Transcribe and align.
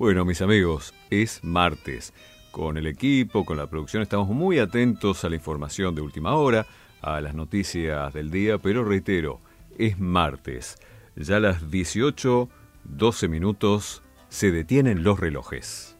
Bueno, 0.00 0.24
mis 0.24 0.40
amigos, 0.40 0.94
es 1.10 1.44
martes. 1.44 2.14
Con 2.52 2.78
el 2.78 2.86
equipo, 2.86 3.44
con 3.44 3.58
la 3.58 3.66
producción, 3.66 4.02
estamos 4.02 4.28
muy 4.28 4.58
atentos 4.58 5.24
a 5.24 5.28
la 5.28 5.34
información 5.34 5.94
de 5.94 6.00
última 6.00 6.36
hora, 6.36 6.66
a 7.02 7.20
las 7.20 7.34
noticias 7.34 8.10
del 8.14 8.30
día, 8.30 8.56
pero 8.56 8.82
reitero, 8.82 9.40
es 9.76 9.98
martes. 9.98 10.78
Ya 11.16 11.36
a 11.36 11.40
las 11.40 11.70
18, 11.70 12.48
12 12.84 13.28
minutos 13.28 14.02
se 14.30 14.50
detienen 14.50 15.04
los 15.04 15.20
relojes. 15.20 15.98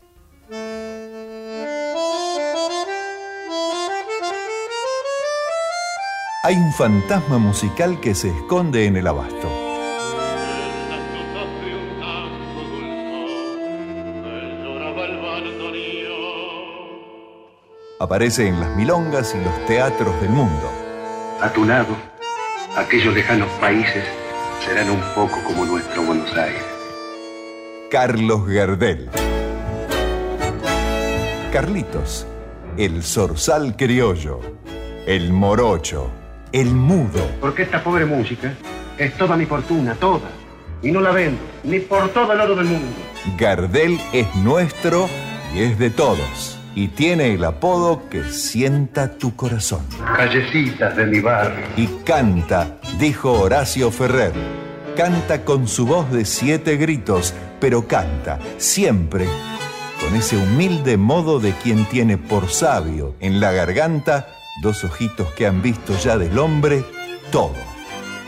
Hay 6.43 6.55
un 6.57 6.73
fantasma 6.73 7.37
musical 7.37 8.01
que 8.01 8.15
se 8.15 8.31
esconde 8.31 8.87
en 8.87 8.97
el 8.97 9.07
abasto. 9.07 9.70
Aparece 18.11 18.49
en 18.49 18.59
las 18.59 18.75
milongas 18.75 19.37
y 19.37 19.45
los 19.45 19.67
teatros 19.67 20.21
del 20.21 20.31
mundo. 20.31 20.69
A 21.41 21.49
tu 21.53 21.65
lado, 21.65 21.97
aquellos 22.77 23.15
lejanos 23.15 23.49
países 23.61 24.03
serán 24.67 24.91
un 24.91 25.01
poco 25.15 25.41
como 25.47 25.65
nuestro 25.65 26.03
Buenos 26.03 26.37
Aires. 26.37 26.61
Carlos 27.89 28.49
Gardel. 28.49 29.09
Carlitos, 31.53 32.27
el 32.77 33.05
zorzal 33.05 33.77
criollo, 33.77 34.41
el 35.07 35.33
morocho, 35.33 36.11
el 36.51 36.73
mudo. 36.73 37.25
Porque 37.41 37.63
esta 37.63 37.81
pobre 37.81 38.07
música 38.07 38.55
es 38.99 39.17
toda 39.17 39.37
mi 39.37 39.47
fortuna, 39.47 39.95
toda. 39.95 40.29
Y 40.83 40.91
no 40.91 41.01
la 41.01 41.13
vendo, 41.13 41.41
ni 41.63 41.79
por 41.79 42.09
todo 42.09 42.33
el 42.33 42.41
oro 42.41 42.57
del 42.57 42.67
mundo. 42.67 42.97
Gardel 43.39 44.01
es 44.13 44.27
nuestro 44.35 45.09
y 45.55 45.63
es 45.63 45.79
de 45.79 45.91
todos 45.91 46.60
y 46.75 46.89
tiene 46.89 47.35
el 47.35 47.45
apodo 47.45 48.09
que 48.09 48.25
sienta 48.25 49.19
tu 49.19 49.35
corazón. 49.35 49.81
Callecitas 50.17 50.97
de 50.97 51.07
mi 51.07 51.21
barrio. 51.21 51.65
Y 51.77 51.87
canta, 52.05 52.79
dijo 52.99 53.33
Horacio 53.33 53.91
Ferrer. 53.91 54.33
Canta 54.97 55.45
con 55.45 55.69
su 55.69 55.87
voz 55.87 56.11
de 56.11 56.25
siete 56.25 56.77
gritos, 56.77 57.35
pero 57.61 57.87
canta 57.87 58.39
siempre 58.59 59.27
con 60.01 60.17
ese 60.17 60.37
humilde 60.37 60.97
modo 60.97 61.41
de 61.41 61.53
quien 61.53 61.85
tiene 61.85 62.17
por 62.17 62.49
sabio 62.49 63.15
en 63.21 63.41
la 63.41 63.53
garganta 63.53 64.29
dos 64.63 64.83
ojitos 64.85 65.29
que 65.33 65.47
han 65.47 65.63
visto 65.63 65.97
ya 65.99 66.19
del 66.19 66.39
hombre 66.39 66.85
todo, 67.31 67.55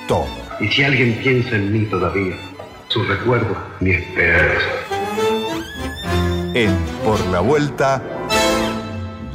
todo. 0.07 0.27
Y 0.61 0.69
si 0.69 0.85
alguien 0.85 1.19
piensa 1.23 1.57
en 1.57 1.73
mí 1.73 1.87
todavía, 1.87 2.37
su 2.89 3.03
recuerdo, 3.05 3.57
mi 3.81 3.91
esperanza. 3.91 4.67
En 6.55 6.77
Por 7.05 7.19
la 7.29 7.41
Vuelta 7.41 8.03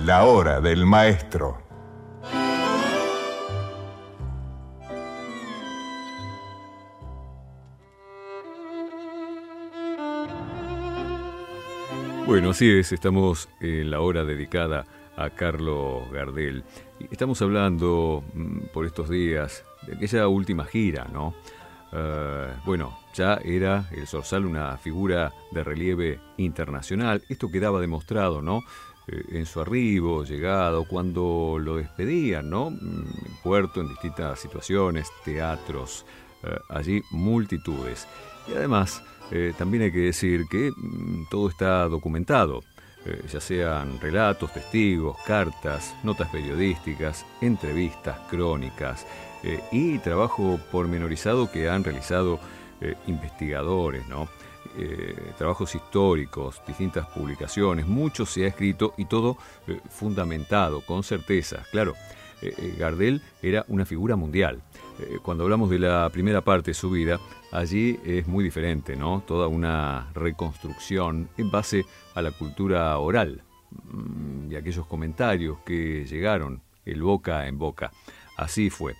la 0.07 0.23
hora 0.23 0.61
del 0.61 0.85
maestro. 0.85 1.57
Bueno, 12.25 12.51
así 12.51 12.69
es, 12.69 12.93
estamos 12.93 13.49
en 13.59 13.91
la 13.91 13.99
hora 13.99 14.23
dedicada 14.23 14.85
a 15.17 15.29
Carlos 15.29 16.09
Gardel. 16.09 16.63
Estamos 17.11 17.41
hablando 17.41 18.23
mm, 18.33 18.67
por 18.73 18.85
estos 18.85 19.09
días 19.09 19.65
de 19.87 19.97
aquella 19.97 20.29
última 20.29 20.63
gira, 20.63 21.05
¿no? 21.11 21.33
Eh, 21.91 22.53
bueno, 22.65 22.97
ya 23.13 23.41
era 23.43 23.89
el 23.91 24.07
Sorsal 24.07 24.45
una 24.45 24.77
figura 24.77 25.33
de 25.51 25.65
relieve 25.65 26.21
internacional. 26.37 27.23
Esto 27.27 27.51
quedaba 27.51 27.81
demostrado, 27.81 28.41
¿no? 28.41 28.63
Eh, 29.07 29.23
en 29.31 29.45
su 29.45 29.61
arribo, 29.61 30.25
llegado, 30.25 30.83
cuando 30.83 31.57
lo 31.59 31.77
despedían, 31.77 32.49
¿no? 32.49 32.71
Mm, 32.71 32.75
en 33.25 33.35
puerto, 33.41 33.79
en 33.79 33.87
distintas 33.87 34.39
situaciones, 34.39 35.07
teatros, 35.23 36.05
eh, 36.43 36.57
allí 36.69 37.01
multitudes. 37.11 38.05
Y 38.49 38.55
además, 38.55 39.01
eh, 39.31 39.53
también 39.57 39.83
hay 39.83 39.91
que 39.93 39.99
decir 39.99 40.45
que 40.49 40.71
mm, 40.75 41.27
todo 41.29 41.49
está 41.49 41.87
documentado, 41.87 42.61
ya 43.31 43.39
sean 43.39 44.01
relatos, 44.01 44.51
testigos, 44.51 45.15
cartas, 45.25 45.95
notas 46.03 46.29
periodísticas, 46.29 47.25
entrevistas, 47.39 48.19
crónicas 48.29 49.07
y 49.71 49.97
trabajo 49.99 50.59
pormenorizado 50.73 51.49
que 51.49 51.69
han 51.69 51.85
realizado 51.85 52.37
investigadores, 53.05 54.05
¿no? 54.09 54.27
Eh, 54.79 55.33
trabajos 55.39 55.73
históricos, 55.73 56.61
distintas 56.67 57.07
publicaciones, 57.07 57.87
mucho 57.87 58.27
se 58.27 58.43
ha 58.43 58.47
escrito 58.47 58.93
y 58.95 59.05
todo 59.05 59.35
eh, 59.67 59.79
fundamentado, 59.89 60.81
con 60.81 61.01
certeza. 61.01 61.63
Claro, 61.71 61.95
eh, 62.43 62.75
Gardel 62.77 63.23
era 63.41 63.65
una 63.69 63.85
figura 63.85 64.15
mundial. 64.15 64.61
cuando 65.23 65.43
hablamos 65.43 65.69
de 65.71 65.79
la 65.79 66.09
primera 66.11 66.41
parte 66.41 66.71
de 66.71 66.75
su 66.75 66.91
vida, 66.91 67.19
allí 67.51 67.99
es 68.05 68.27
muy 68.27 68.43
diferente, 68.43 68.95
¿no? 68.95 69.23
Toda 69.25 69.47
una 69.47 70.11
reconstrucción 70.13 71.29
en 71.37 71.49
base 71.49 71.85
a 72.13 72.21
la 72.21 72.31
cultura 72.31 72.97
oral 72.99 73.41
mm, 73.71 74.51
y 74.51 74.55
aquellos 74.55 74.85
comentarios 74.85 75.57
que 75.65 76.05
llegaron 76.05 76.61
el 76.85 77.01
boca 77.01 77.47
en 77.47 77.57
boca. 77.57 77.91
Así 78.37 78.69
fue. 78.69 78.95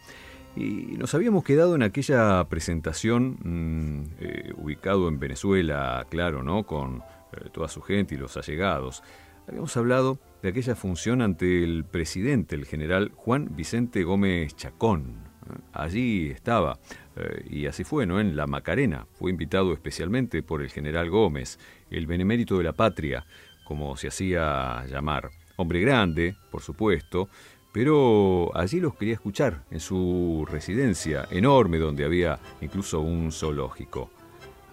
Y 0.58 0.98
nos 0.98 1.14
habíamos 1.14 1.44
quedado 1.44 1.76
en 1.76 1.84
aquella 1.84 2.44
presentación 2.50 3.38
mm, 3.44 4.04
eh, 4.20 4.54
ubicado 4.58 5.08
en 5.08 5.20
Venezuela, 5.20 6.08
claro, 6.10 6.42
¿no? 6.42 6.64
Con 6.64 7.04
eh, 7.34 7.50
toda 7.54 7.68
su 7.68 7.82
gente 7.82 8.16
y 8.16 8.18
los 8.18 8.38
allegados. 8.38 9.04
Habíamos 9.48 9.78
hablado 9.78 10.18
de 10.42 10.50
aquella 10.50 10.76
función 10.76 11.22
ante 11.22 11.64
el 11.64 11.86
presidente, 11.86 12.56
el 12.56 12.66
general 12.66 13.12
Juan 13.16 13.56
Vicente 13.56 14.04
Gómez 14.04 14.56
Chacón. 14.56 15.28
Allí 15.74 16.32
estaba, 16.32 16.80
eh, 17.16 17.46
y 17.48 17.68
así 17.68 17.84
fue, 17.84 18.08
¿no? 18.08 18.20
En 18.20 18.36
la 18.36 18.48
Macarena. 18.48 19.06
Fue 19.14 19.30
invitado 19.30 19.74
especialmente 19.74 20.42
por 20.42 20.64
el 20.64 20.72
general 20.72 21.12
Gómez, 21.12 21.60
el 21.92 22.08
benemérito 22.08 22.58
de 22.58 22.64
la 22.64 22.74
patria, 22.74 23.28
como 23.64 23.96
se 23.96 24.08
hacía 24.08 24.84
llamar. 24.88 25.30
Hombre 25.56 25.82
grande, 25.82 26.36
por 26.52 26.62
supuesto, 26.62 27.30
pero 27.72 28.52
allí 28.56 28.80
los 28.80 28.96
quería 28.96 29.14
escuchar, 29.14 29.64
en 29.72 29.80
su 29.80 30.48
residencia 30.50 31.28
enorme 31.30 31.78
donde 31.78 32.06
había 32.06 32.40
incluso 32.62 33.02
un 33.02 33.32
zoológico. 33.32 34.10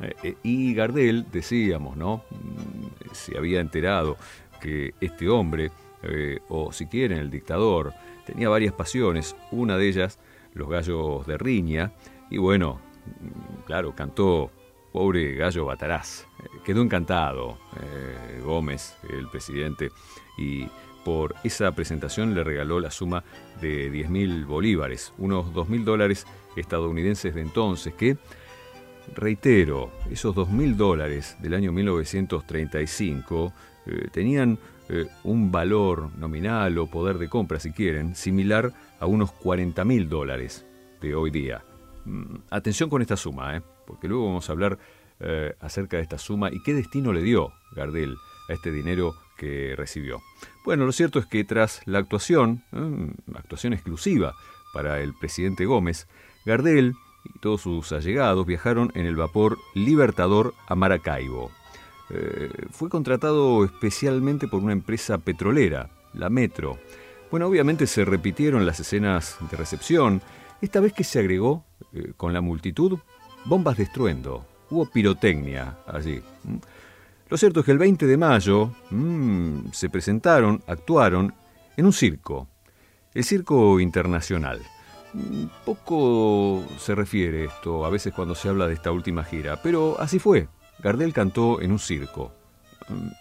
Eh, 0.00 0.14
eh, 0.22 0.36
y 0.42 0.74
Gardel, 0.74 1.26
decíamos, 1.30 1.96
¿no? 1.96 2.24
Mm, 2.30 3.12
se 3.12 3.36
había 3.36 3.60
enterado 3.60 4.16
que 4.60 4.94
este 5.00 5.28
hombre, 5.28 5.70
eh, 6.02 6.40
o 6.48 6.72
si 6.72 6.86
quieren 6.86 7.18
el 7.18 7.30
dictador, 7.30 7.92
tenía 8.26 8.48
varias 8.48 8.72
pasiones, 8.72 9.36
una 9.50 9.76
de 9.76 9.88
ellas 9.88 10.18
los 10.54 10.68
gallos 10.68 11.26
de 11.26 11.36
riña, 11.36 11.92
y 12.30 12.38
bueno, 12.38 12.80
mm, 13.20 13.64
claro, 13.66 13.94
cantó 13.94 14.50
Pobre 14.92 15.34
Gallo 15.34 15.64
Bataraz. 15.64 16.26
Quedó 16.64 16.80
encantado 16.80 17.58
Gómez, 18.44 18.96
el 19.10 19.28
presidente, 19.28 19.90
y 20.38 20.68
por 21.04 21.34
esa 21.44 21.70
presentación 21.72 22.34
le 22.34 22.42
regaló 22.42 22.80
la 22.80 22.90
suma 22.90 23.22
de 23.60 23.92
10.000 23.92 24.46
bolívares, 24.46 25.12
unos 25.18 25.46
2.000 25.52 25.84
dólares 25.84 26.26
estadounidenses 26.56 27.34
de 27.34 27.42
entonces, 27.42 27.94
que, 27.94 28.16
reitero, 29.14 29.92
esos 30.10 30.34
2.000 30.34 30.74
dólares 30.74 31.36
del 31.40 31.54
año 31.54 31.72
1935 31.72 33.52
eh, 33.86 34.08
tenían 34.10 34.58
eh, 34.88 35.06
un 35.22 35.52
valor 35.52 36.10
nominal 36.18 36.78
o 36.78 36.86
poder 36.86 37.18
de 37.18 37.28
compra, 37.28 37.60
si 37.60 37.72
quieren, 37.72 38.14
similar 38.14 38.72
a 38.98 39.06
unos 39.06 39.32
40.000 39.34 40.08
dólares 40.08 40.66
de 41.00 41.14
hoy 41.14 41.30
día. 41.30 41.62
Mm, 42.06 42.36
atención 42.50 42.88
con 42.88 43.02
esta 43.02 43.16
suma, 43.16 43.56
¿eh? 43.56 43.62
porque 43.86 44.08
luego 44.08 44.26
vamos 44.26 44.48
a 44.48 44.52
hablar 44.52 44.78
acerca 45.60 45.96
de 45.96 46.02
esta 46.02 46.18
suma 46.18 46.50
y 46.52 46.60
qué 46.62 46.74
destino 46.74 47.12
le 47.12 47.22
dio 47.22 47.52
Gardel 47.74 48.16
a 48.48 48.52
este 48.52 48.72
dinero 48.72 49.14
que 49.36 49.74
recibió. 49.76 50.22
Bueno, 50.64 50.86
lo 50.86 50.92
cierto 50.92 51.18
es 51.18 51.26
que 51.26 51.44
tras 51.44 51.82
la 51.86 51.98
actuación, 51.98 52.64
actuación 53.34 53.72
exclusiva 53.72 54.34
para 54.72 55.00
el 55.00 55.14
presidente 55.14 55.66
Gómez, 55.66 56.08
Gardel 56.44 56.94
y 57.24 57.38
todos 57.38 57.62
sus 57.62 57.92
allegados 57.92 58.46
viajaron 58.46 58.92
en 58.94 59.06
el 59.06 59.16
vapor 59.16 59.58
Libertador 59.74 60.54
a 60.66 60.74
Maracaibo. 60.74 61.50
Eh, 62.10 62.50
fue 62.70 62.88
contratado 62.88 63.64
especialmente 63.64 64.46
por 64.46 64.62
una 64.62 64.72
empresa 64.72 65.18
petrolera, 65.18 65.90
la 66.12 66.28
Metro. 66.28 66.78
Bueno, 67.30 67.46
obviamente 67.46 67.86
se 67.86 68.04
repitieron 68.04 68.66
las 68.66 68.78
escenas 68.80 69.36
de 69.50 69.56
recepción, 69.56 70.22
esta 70.60 70.80
vez 70.80 70.92
que 70.92 71.04
se 71.04 71.18
agregó, 71.18 71.64
eh, 71.92 72.12
con 72.16 72.32
la 72.32 72.40
multitud, 72.40 72.98
bombas 73.46 73.76
de 73.76 73.84
estruendo. 73.84 74.46
Hubo 74.70 74.86
pirotecnia 74.86 75.78
allí. 75.86 76.22
Lo 77.28 77.36
cierto 77.36 77.60
es 77.60 77.66
que 77.66 77.72
el 77.72 77.78
20 77.78 78.06
de 78.06 78.16
mayo 78.16 78.70
mm, 78.90 79.70
se 79.72 79.88
presentaron, 79.88 80.62
actuaron 80.66 81.34
en 81.76 81.86
un 81.86 81.92
circo, 81.92 82.48
el 83.14 83.24
Circo 83.24 83.80
Internacional. 83.80 84.60
Mm, 85.14 85.44
poco 85.64 86.64
se 86.78 86.94
refiere 86.94 87.44
esto 87.44 87.86
a 87.86 87.90
veces 87.90 88.12
cuando 88.12 88.34
se 88.34 88.48
habla 88.48 88.66
de 88.66 88.74
esta 88.74 88.92
última 88.92 89.24
gira, 89.24 89.60
pero 89.62 89.98
así 89.98 90.18
fue. 90.18 90.48
Gardel 90.82 91.12
cantó 91.12 91.60
en 91.62 91.72
un 91.72 91.78
circo, 91.78 92.32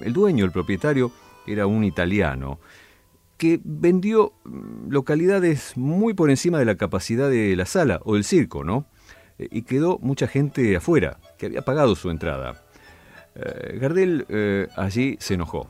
El 0.02 0.12
dueño, 0.12 0.44
el 0.44 0.52
propietario, 0.52 1.12
era 1.48 1.66
un 1.66 1.84
italiano 1.84 2.60
que 3.38 3.60
vendió 3.64 4.34
mm, 4.44 4.90
localidades 4.90 5.78
muy 5.78 6.14
por 6.14 6.30
encima 6.30 6.60
de 6.60 6.66
la 6.66 6.76
capacidad 6.76 7.30
de 7.30 7.56
la 7.56 7.66
sala 7.66 8.02
o 8.04 8.16
del 8.16 8.26
circo, 8.26 8.64
¿no? 8.64 8.86
Eh, 9.38 9.48
y 9.52 9.62
quedó 9.64 9.98
mucha 10.00 10.28
gente 10.28 10.76
afuera, 10.76 11.20
que 11.38 11.46
había 11.46 11.62
pagado 11.62 11.96
su 11.96 12.10
entrada. 12.10 12.63
Eh, 13.36 13.78
Gardel 13.80 14.26
eh, 14.30 14.68
allí 14.76 15.18
se 15.20 15.36
enojó. 15.36 15.68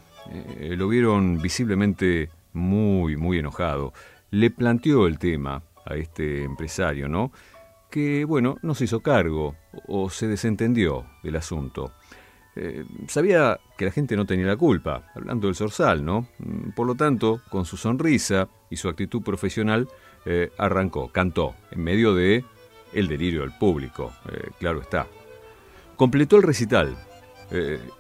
lo 0.59 0.87
vieron 0.87 1.41
visiblemente 1.41 2.29
muy, 2.53 3.17
muy 3.17 3.39
enojado. 3.39 3.93
Le 4.31 4.49
planteó 4.49 5.07
el 5.07 5.19
tema 5.19 5.63
a 5.85 5.95
este 5.95 6.43
empresario, 6.43 7.07
¿no? 7.07 7.31
Que, 7.89 8.25
bueno, 8.25 8.57
no 8.63 8.73
se 8.73 8.85
hizo 8.85 9.01
cargo 9.01 9.55
o 9.87 10.09
se 10.09 10.27
desentendió 10.27 11.05
del 11.21 11.35
asunto. 11.35 11.91
Eh, 12.55 12.85
sabía 13.07 13.59
que 13.77 13.85
la 13.85 13.91
gente 13.91 14.15
no 14.15 14.25
tenía 14.25 14.45
la 14.45 14.55
culpa, 14.55 15.11
hablando 15.15 15.47
del 15.47 15.55
Sorsal, 15.55 16.05
¿no? 16.05 16.27
Mm, 16.39 16.71
por 16.71 16.85
lo 16.85 16.95
tanto, 16.95 17.41
con 17.49 17.65
su 17.65 17.77
sonrisa 17.77 18.47
y 18.69 18.75
su 18.75 18.89
actitud 18.89 19.23
profesional, 19.23 19.87
eh, 20.25 20.51
arrancó, 20.57 21.11
cantó, 21.11 21.55
en 21.71 21.83
medio 21.83 22.13
de 22.13 22.45
el 22.93 23.07
delirio 23.07 23.41
del 23.41 23.57
público, 23.57 24.13
eh, 24.31 24.51
claro 24.59 24.81
está. 24.81 25.07
Completó 25.95 26.37
el 26.37 26.43
recital, 26.43 26.95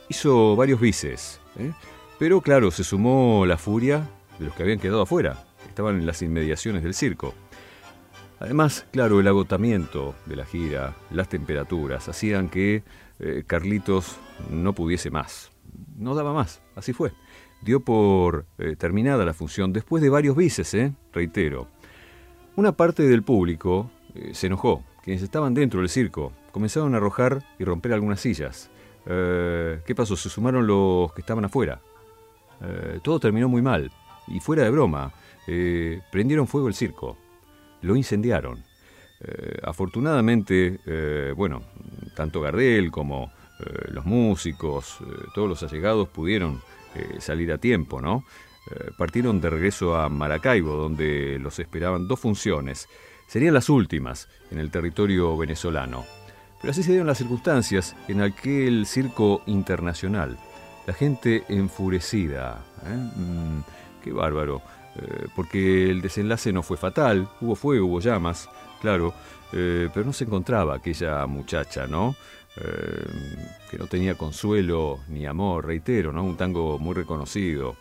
hizo 0.09 0.55
varios 0.55 0.79
bices, 0.79 1.39
pero 2.19 2.41
claro, 2.41 2.71
se 2.71 2.83
sumó 2.83 3.45
la 3.45 3.57
furia 3.57 4.09
de 4.39 4.45
los 4.45 4.55
que 4.55 4.63
habían 4.63 4.79
quedado 4.79 5.01
afuera, 5.01 5.43
estaban 5.67 5.99
en 5.99 6.05
las 6.05 6.21
inmediaciones 6.21 6.83
del 6.83 6.93
circo. 6.93 7.33
Además, 8.39 8.85
claro, 8.91 9.19
el 9.19 9.27
agotamiento 9.27 10.15
de 10.25 10.35
la 10.35 10.45
gira, 10.45 10.95
las 11.11 11.29
temperaturas, 11.29 12.09
hacían 12.09 12.49
que 12.49 12.83
eh, 13.19 13.43
Carlitos 13.47 14.17
no 14.49 14.73
pudiese 14.73 15.09
más. 15.09 15.51
No 15.97 16.13
daba 16.13 16.33
más, 16.33 16.61
así 16.75 16.91
fue. 16.93 17.13
Dio 17.61 17.79
por 17.79 18.45
eh, 18.57 18.75
terminada 18.75 19.23
la 19.23 19.33
función 19.33 19.71
después 19.71 20.03
de 20.03 20.09
varios 20.09 20.35
bices, 20.35 20.73
¿eh? 20.73 20.93
reitero. 21.13 21.67
Una 22.55 22.73
parte 22.73 23.03
del 23.03 23.23
público 23.23 23.89
se 24.33 24.47
enojó. 24.47 24.83
Quienes 25.03 25.23
estaban 25.23 25.53
dentro 25.53 25.79
del 25.79 25.89
circo 25.89 26.33
comenzaron 26.51 26.93
a 26.93 26.97
arrojar 26.97 27.43
y 27.57 27.63
romper 27.63 27.93
algunas 27.93 28.19
sillas. 28.19 28.69
¿Qué 29.05 29.93
pasó? 29.95 30.15
Se 30.15 30.29
sumaron 30.29 30.65
los 30.65 31.13
que 31.13 31.21
estaban 31.21 31.45
afuera. 31.45 31.81
todo 33.01 33.19
terminó 33.19 33.49
muy 33.49 33.61
mal. 33.61 33.91
Y 34.27 34.39
fuera 34.39 34.63
de 34.63 34.69
broma, 34.69 35.11
prendieron 36.11 36.47
fuego 36.47 36.67
el 36.67 36.73
circo. 36.73 37.17
Lo 37.81 37.95
incendiaron. 37.95 38.63
Eh, 39.25 39.57
afortunadamente, 39.63 40.79
eh, 40.85 41.33
bueno, 41.35 41.63
tanto 42.15 42.41
Gardel 42.41 42.91
como 42.91 43.31
eh, 43.59 43.91
los 43.91 44.05
músicos, 44.05 44.97
todos 45.33 45.47
los 45.47 45.63
allegados 45.63 46.09
pudieron 46.09 46.61
salir 47.17 47.51
a 47.51 47.57
tiempo, 47.57 47.99
¿no? 47.99 48.23
partieron 48.99 49.41
de 49.41 49.49
regreso 49.49 49.95
a 49.95 50.09
Maracaibo, 50.09 50.75
donde 50.75 51.39
los 51.39 51.57
esperaban 51.57 52.07
dos 52.07 52.19
funciones. 52.19 52.87
Serían 53.27 53.55
las 53.55 53.67
últimas 53.67 54.29
en 54.51 54.59
el 54.59 54.69
territorio 54.69 55.35
venezolano. 55.35 56.05
Pero 56.63 56.71
así 56.71 56.81
se 56.81 56.91
dieron 56.91 57.07
las 57.07 57.17
circunstancias 57.17 57.93
en 58.07 58.21
aquel 58.21 58.85
circo 58.85 59.41
internacional. 59.47 60.37
La 60.87 60.93
gente 60.93 61.43
enfurecida. 61.49 62.63
Mm, 62.85 63.59
qué 64.01 64.13
bárbaro. 64.13 64.61
porque 65.35 65.89
el 65.89 66.01
desenlace 66.01 66.53
no 66.53 66.61
fue 66.61 66.77
fatal, 66.77 67.27
hubo 67.41 67.55
fuego, 67.55 67.87
hubo 67.87 67.99
llamas, 67.99 68.47
claro, 68.79 69.11
eh, 69.51 69.89
pero 69.91 70.05
no 70.05 70.13
se 70.13 70.23
encontraba 70.23 70.75
aquella 70.75 71.25
muchacha, 71.25 71.87
¿no? 71.87 72.15
Eh, 72.55 73.05
que 73.69 73.77
no 73.79 73.87
tenía 73.87 74.15
consuelo 74.15 74.99
ni 75.09 75.25
amor, 75.25 75.65
reitero, 75.65 76.13
¿no? 76.13 76.23
Un 76.23 76.37
tango 76.37 76.77
muy 76.77 76.93
reconocido. 76.93 77.75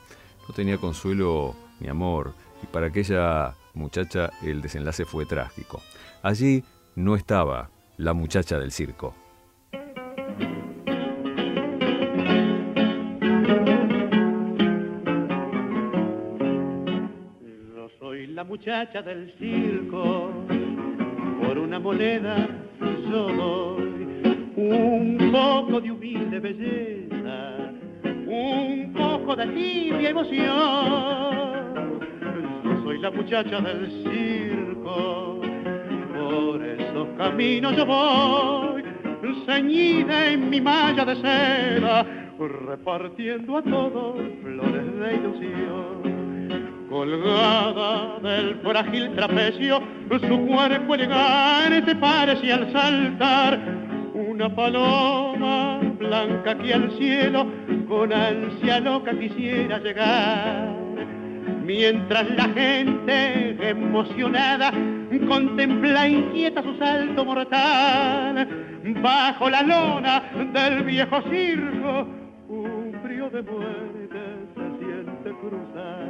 No 0.48 0.54
tenía 0.54 0.78
consuelo 0.78 1.54
ni 1.78 1.88
amor. 1.88 2.34
Y 2.62 2.66
para 2.66 2.86
aquella 2.86 3.54
muchacha 3.74 4.30
el 4.42 4.60
desenlace 4.60 5.04
fue 5.04 5.24
trágico. 5.26 5.82
Allí 6.22 6.64
no 6.96 7.14
estaba 7.14 7.70
la 7.96 8.12
muchacha 8.12 8.58
del 8.58 8.72
circo. 8.72 9.14
Yo 17.74 17.88
soy 17.98 18.26
la 18.28 18.44
muchacha 18.44 19.02
del 19.02 19.32
circo 19.38 20.30
por 21.42 21.58
una 21.58 21.78
moneda 21.78 22.48
yo 23.12 23.26
doy 23.28 24.42
un 24.56 25.30
poco 25.30 25.80
de 25.80 25.90
humilde 25.90 26.40
belleza, 26.40 27.72
un 28.26 28.92
poco 28.92 29.36
de 29.36 29.46
tibia 29.48 30.10
emoción. 30.10 30.50
Yo 32.64 32.82
soy 32.84 32.98
la 33.00 33.10
muchacha 33.10 33.60
del 33.60 33.90
circo, 34.02 35.40
por 36.32 36.64
esos 36.64 37.08
caminos 37.18 37.76
yo 37.76 37.84
voy, 37.84 38.82
ceñida 39.44 40.30
en 40.30 40.48
mi 40.48 40.60
malla 40.60 41.04
de 41.04 41.16
seda, 41.16 42.06
repartiendo 42.38 43.58
a 43.58 43.62
todos 43.62 44.16
flores 44.42 44.98
de 44.98 45.14
ilusión 45.14 46.88
colgada 46.88 48.18
del 48.20 48.56
frágil 48.62 49.14
trapecio, 49.14 49.80
su 50.28 50.46
cuerpo 50.46 50.94
elegante 50.94 51.94
parece 51.96 52.52
al 52.52 52.72
saltar 52.72 53.58
una 54.14 54.54
paloma 54.54 55.80
blanca 55.98 56.56
que 56.58 56.74
al 56.74 56.90
cielo 56.92 57.46
con 57.88 58.12
ansia 58.12 58.80
loca 58.80 59.12
quisiera 59.18 59.78
llegar. 59.78 60.76
Mientras 61.64 62.28
la 62.30 62.48
gente 62.48 63.70
emocionada 63.70 64.72
contempla 65.20 66.08
inquieta 66.08 66.62
su 66.62 66.74
salto 66.76 67.24
mortal, 67.24 68.48
bajo 69.02 69.50
la 69.50 69.62
lona 69.62 70.22
del 70.52 70.84
viejo 70.84 71.22
circo, 71.30 72.06
un 72.48 72.98
frío 73.02 73.30
de 73.30 73.42
muerte 73.42 74.18
se 74.54 74.84
siente 74.84 75.30
cruzar. 75.40 76.08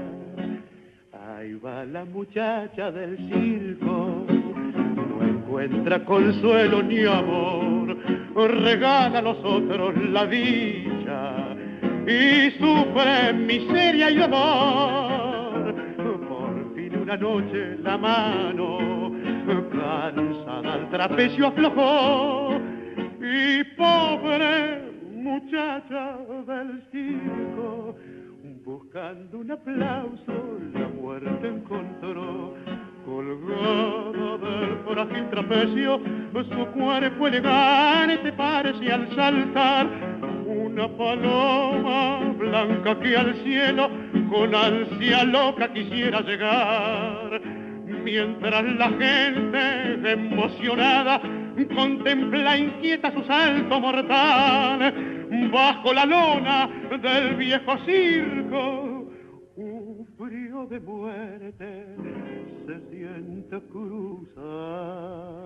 Ahí 1.12 1.54
va 1.54 1.84
la 1.84 2.04
muchacha 2.04 2.90
del 2.90 3.16
circo, 3.16 4.24
no 4.28 5.26
encuentra 5.26 6.04
consuelo 6.04 6.82
ni 6.82 7.04
amor, 7.04 7.96
regala 8.34 9.18
a 9.18 9.22
los 9.22 9.38
otros 9.44 9.96
la 10.10 10.26
dicha 10.26 11.56
y 12.06 12.50
sufre 12.58 13.32
miseria 13.34 14.10
y 14.10 14.16
dolor. 14.16 15.21
Una 17.12 17.20
noche 17.20 17.76
la 17.82 17.98
mano, 17.98 19.12
cansada 19.70 20.72
al 20.72 20.88
trapecio 20.88 21.48
aflojó 21.48 22.58
y 23.20 23.62
pobre 23.76 24.80
muchacha 25.12 26.16
del 26.46 26.82
circo 26.90 27.94
Buscando 28.64 29.40
un 29.40 29.50
aplauso, 29.50 30.58
la 30.72 30.88
muerte 30.88 31.48
encontró. 31.48 32.54
Colgada 33.04 34.38
del 34.38 34.78
frágil 34.86 35.28
trapecio, 35.28 36.00
su 36.32 36.66
cuerpo 36.68 37.26
elegante 37.26 38.32
parece 38.32 38.90
al 38.90 39.14
saltar 39.14 40.11
una 40.52 40.88
paloma 40.96 42.34
blanca 42.38 42.98
que 43.00 43.16
al 43.16 43.34
cielo 43.42 43.90
con 44.30 44.54
ansia 44.54 45.24
loca 45.24 45.72
quisiera 45.72 46.20
llegar. 46.20 47.40
Mientras 48.04 48.64
la 48.64 48.88
gente 48.90 50.12
emocionada 50.12 51.20
contempla 51.74 52.56
inquieta 52.56 53.12
su 53.12 53.22
salto 53.24 53.80
mortal, 53.80 54.94
bajo 55.52 55.92
la 55.92 56.04
lona 56.04 56.68
del 57.02 57.36
viejo 57.36 57.78
circo, 57.84 59.10
un 59.56 60.06
frío 60.18 60.66
de 60.66 60.80
muerte 60.80 61.86
se 62.66 62.80
siente 62.90 63.60
cruzar. 63.70 65.41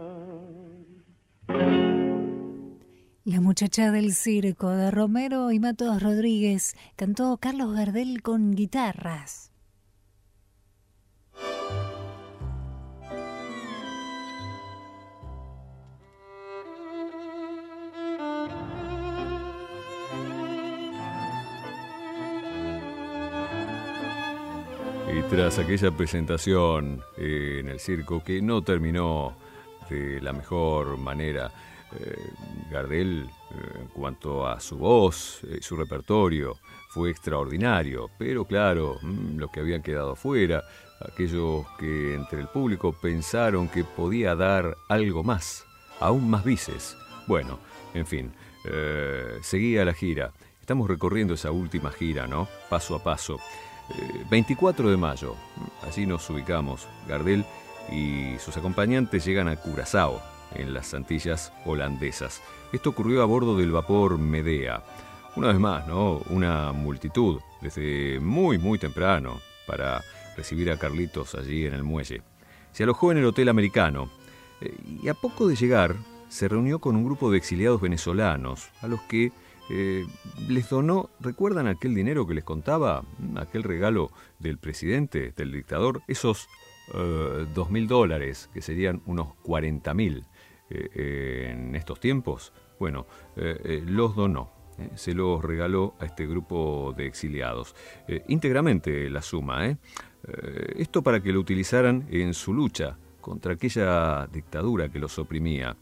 La 3.27 3.41
muchacha 3.41 3.91
del 3.91 4.15
circo 4.15 4.71
de 4.71 4.93
Romero 4.93 5.51
y 5.51 5.59
Matos 5.59 6.01
Rodríguez 6.01 6.77
cantó 6.95 7.37
Carlos 7.39 7.75
Gardel 7.75 8.23
con 8.23 8.55
guitarras. 8.55 9.51
Y 25.13 25.23
tras 25.29 25.59
aquella 25.59 25.91
presentación 25.91 27.03
eh, 27.19 27.57
en 27.59 27.71
el 27.71 27.81
circo 27.81 28.23
que 28.23 28.41
no 28.41 28.63
terminó 28.63 29.37
de 29.91 30.21
la 30.21 30.33
mejor 30.33 30.97
manera, 30.97 31.51
Gardel, 32.71 33.29
en 33.81 33.87
cuanto 33.89 34.47
a 34.47 34.61
su 34.61 34.77
voz, 34.77 35.41
su 35.61 35.77
repertorio, 35.77 36.59
fue 36.91 37.11
extraordinario, 37.11 38.11
pero 38.19 38.45
claro, 38.45 38.99
mm, 39.03 39.39
los 39.39 39.51
que 39.51 39.61
habían 39.61 39.83
quedado 39.83 40.17
fuera, 40.17 40.63
aquellos 41.01 41.67
que 41.79 42.15
entre 42.15 42.41
el 42.41 42.49
público 42.49 42.93
pensaron 42.93 43.69
que 43.69 43.85
podía 43.85 44.35
dar 44.35 44.77
algo 44.89 45.23
más, 45.23 45.65
aún 46.01 46.29
más 46.29 46.45
vices. 46.45 46.97
Bueno, 47.27 47.59
en 47.95 48.07
fin, 48.07 48.33
seguía 49.43 49.85
la 49.85 49.95
gira. 49.95 50.33
Estamos 50.61 50.89
recorriendo 50.89 51.35
esa 51.35 51.51
última 51.51 51.93
gira, 51.93 52.27
¿no? 52.27 52.49
Paso 52.69 52.97
a 52.97 53.03
paso. 53.03 53.39
24 54.31 54.91
de 54.91 54.97
mayo, 54.97 55.37
así 55.87 56.07
nos 56.07 56.29
ubicamos. 56.29 56.89
Gardel 57.07 57.45
y 57.93 58.37
sus 58.39 58.57
acompañantes 58.57 59.25
llegan 59.25 59.49
a 59.49 59.57
Curazao, 59.57 60.21
en 60.57 60.75
las 60.75 60.95
Antillas 60.95 61.53
holandesas. 61.65 62.43
Esto 62.73 62.91
ocurrió 62.91 63.23
a 63.23 63.27
bordo 63.27 63.57
del 63.57 63.71
vapor 63.71 64.19
Medea. 64.19 64.83
Una 65.37 65.49
vez 65.49 65.59
más, 65.59 65.87
¿no? 65.87 66.23
Una 66.31 66.73
multitud, 66.73 67.41
desde 67.61 68.19
muy, 68.21 68.59
muy 68.59 68.79
temprano, 68.79 69.41
para 69.67 70.03
recibir 70.37 70.71
a 70.71 70.79
Carlitos 70.79 71.35
allí 71.35 71.67
en 71.67 71.75
el 71.75 71.83
muelle. 71.83 72.23
Se 72.73 72.83
alojó 72.83 73.13
en 73.13 73.19
el 73.19 73.27
Hotel 73.27 73.49
Americano 73.49 74.11
eh, 74.61 74.75
y 75.03 75.09
a 75.09 75.15
poco 75.15 75.47
de 75.47 75.57
llegar 75.57 75.97
se 76.29 76.49
reunió 76.49 76.79
con 76.79 76.97
un 76.97 77.05
grupo 77.05 77.31
de 77.31 77.39
exiliados 77.39 77.81
venezolanos, 77.81 78.69
a 78.81 78.89
los 78.89 79.01
que 79.03 79.33
eh, 79.69 80.07
les 80.49 80.69
donó, 80.69 81.11
¿recuerdan 81.21 81.67
aquel 81.67 81.95
dinero 81.95 82.27
que 82.27 82.35
les 82.35 82.45
contaba? 82.45 83.05
Aquel 83.37 83.63
regalo 83.63 84.11
del 84.39 84.59
presidente, 84.59 85.33
del 85.37 85.53
dictador, 85.53 86.03
esos 86.09 86.49
eh, 86.95 87.47
dos 87.55 87.71
mil 87.71 87.89
dólares, 87.89 88.49
que 88.55 88.63
serían 88.63 89.03
unos 89.07 89.35
40 89.43 89.93
mil 89.95 90.25
eh, 90.71 91.51
en 91.53 91.75
estos 91.75 92.01
tiempos. 92.01 92.53
Bueno, 92.79 93.07
los 93.87 94.15
donó. 94.15 94.51
Se 94.95 95.15
los 95.15 95.43
regaló 95.43 95.95
a 95.99 96.05
este 96.05 96.27
grupo 96.27 96.93
de 96.95 97.07
exiliados. 97.07 97.75
íntegramente 98.29 99.09
la 99.09 99.23
suma. 99.23 99.79
esto 100.77 101.03
para 101.03 101.23
que 101.23 101.33
lo 101.33 101.41
utilizaran 101.41 102.07
en 102.11 102.35
su 102.35 102.53
lucha 102.53 102.99
contra 103.23 103.55
aquella 103.55 104.27
dictadura 104.27 104.91
que 104.91 104.99
los 104.99 105.19
oprimía. 105.19 105.75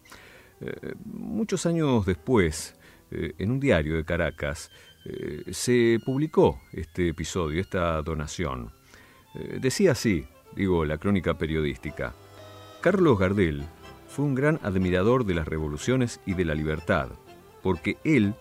muchos 1.05 1.67
años 1.67 2.07
después, 2.07 2.77
eh, 3.11 3.35
en 3.39 3.51
un 3.51 3.61
diario 3.61 3.97
de 3.97 4.05
Caracas 4.05 4.71
eh, 5.05 5.45
se 5.53 5.99
publicó 6.05 6.61
este 6.73 7.09
episodio, 7.09 7.61
esta 7.61 8.01
donación. 8.03 8.73
Eh, 9.35 9.59
decía 9.61 9.93
así, 9.93 10.27
digo, 10.57 10.85
la 10.85 10.99
crónica 10.99 11.39
periodística, 11.39 12.15
Carlos 12.81 13.19
Gardel 13.19 13.65
fue 14.15 14.25
un 14.25 14.37
gran 14.37 14.61
admirador 14.63 15.27
de 15.27 15.35
las 15.35 15.49
revoluciones 15.49 16.21
y 16.25 16.35
de 16.35 16.45
la 16.45 16.55
libertad, 16.55 17.09
porque 17.65 17.99
él, 18.05 18.35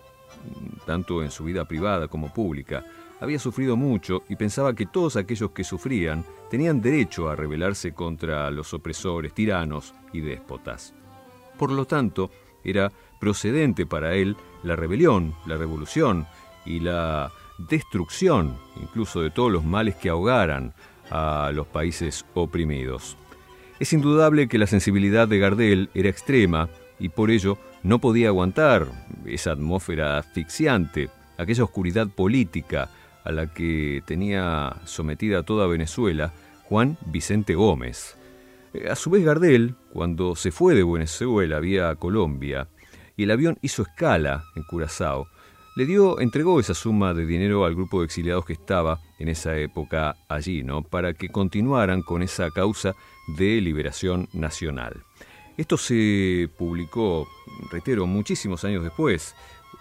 tanto 0.86 1.20
en 1.20 1.32
su 1.32 1.42
vida 1.42 1.64
privada 1.64 2.06
como 2.06 2.32
pública, 2.32 2.84
había 3.20 3.40
sufrido 3.40 3.76
mucho 3.76 4.22
y 4.28 4.36
pensaba 4.36 4.74
que 4.74 4.86
todos 4.86 5.16
aquellos 5.16 5.50
que 5.50 5.64
sufrían 5.64 6.24
tenían 6.48 6.80
derecho 6.80 7.28
a 7.28 7.34
rebelarse 7.34 7.92
contra 7.92 8.48
los 8.52 8.72
opresores, 8.72 9.34
tiranos 9.34 9.94
y 10.12 10.20
déspotas. 10.20 10.94
Por 11.58 11.72
lo 11.72 11.86
tanto, 11.86 12.30
era 12.62 12.92
procedente 13.18 13.84
para 13.84 14.14
él 14.14 14.36
la 14.62 14.76
rebelión, 14.76 15.34
la 15.44 15.56
revolución 15.56 16.28
y 16.64 16.78
la 16.78 17.32
destrucción 17.58 18.56
incluso 18.80 19.22
de 19.22 19.30
todos 19.30 19.50
los 19.50 19.64
males 19.64 19.96
que 19.96 20.08
ahogaran 20.08 20.72
a 21.10 21.50
los 21.52 21.66
países 21.66 22.24
oprimidos. 22.34 23.16
Es 23.80 23.92
indudable 23.92 24.48
que 24.48 24.58
la 24.58 24.68
sensibilidad 24.68 25.26
de 25.26 25.38
Gardel 25.38 25.90
era 25.94 26.08
extrema 26.08 26.68
y 27.00 27.08
por 27.08 27.30
ello 27.30 27.58
no 27.82 27.98
podía 27.98 28.28
aguantar 28.28 28.86
esa 29.26 29.52
atmósfera 29.52 30.18
asfixiante, 30.18 31.10
aquella 31.38 31.64
oscuridad 31.64 32.08
política 32.08 32.88
a 33.24 33.32
la 33.32 33.52
que 33.52 34.02
tenía 34.06 34.76
sometida 34.84 35.42
toda 35.42 35.66
Venezuela 35.66 36.32
Juan 36.64 36.96
Vicente 37.06 37.54
Gómez. 37.56 38.16
A 38.88 38.94
su 38.94 39.10
vez 39.10 39.24
Gardel, 39.24 39.74
cuando 39.92 40.36
se 40.36 40.52
fue 40.52 40.74
de 40.74 40.84
Venezuela 40.84 41.58
vía 41.58 41.94
Colombia, 41.96 42.68
y 43.16 43.24
el 43.24 43.30
avión 43.32 43.58
hizo 43.60 43.82
escala 43.82 44.44
en 44.54 44.62
Curazao, 44.64 45.26
le 45.76 45.86
dio, 45.86 46.20
entregó 46.20 46.60
esa 46.60 46.74
suma 46.74 47.14
de 47.14 47.26
dinero 47.26 47.64
al 47.64 47.74
grupo 47.74 47.98
de 47.98 48.06
exiliados 48.06 48.44
que 48.44 48.52
estaba 48.52 49.00
en 49.18 49.28
esa 49.28 49.56
época 49.56 50.14
allí, 50.28 50.62
¿no? 50.62 50.82
Para 50.82 51.14
que 51.14 51.28
continuaran 51.28 52.02
con 52.02 52.22
esa 52.22 52.48
causa 52.50 52.94
de 53.26 53.60
liberación 53.60 54.28
nacional. 54.32 55.02
Esto 55.56 55.76
se 55.76 56.48
publicó, 56.58 57.28
reitero, 57.70 58.06
muchísimos 58.06 58.64
años 58.64 58.82
después, 58.82 59.34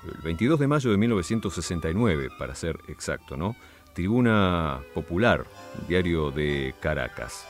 el 0.06 0.22
22 0.22 0.60
de 0.60 0.68
mayo 0.68 0.92
de 0.92 0.98
1969, 0.98 2.30
para 2.38 2.54
ser 2.54 2.78
exacto, 2.90 3.38
¿no? 3.38 3.56
Tribuna 3.94 4.82
Popular, 4.94 5.46
diario 5.88 6.32
de 6.32 6.76
Caracas. 6.80 7.48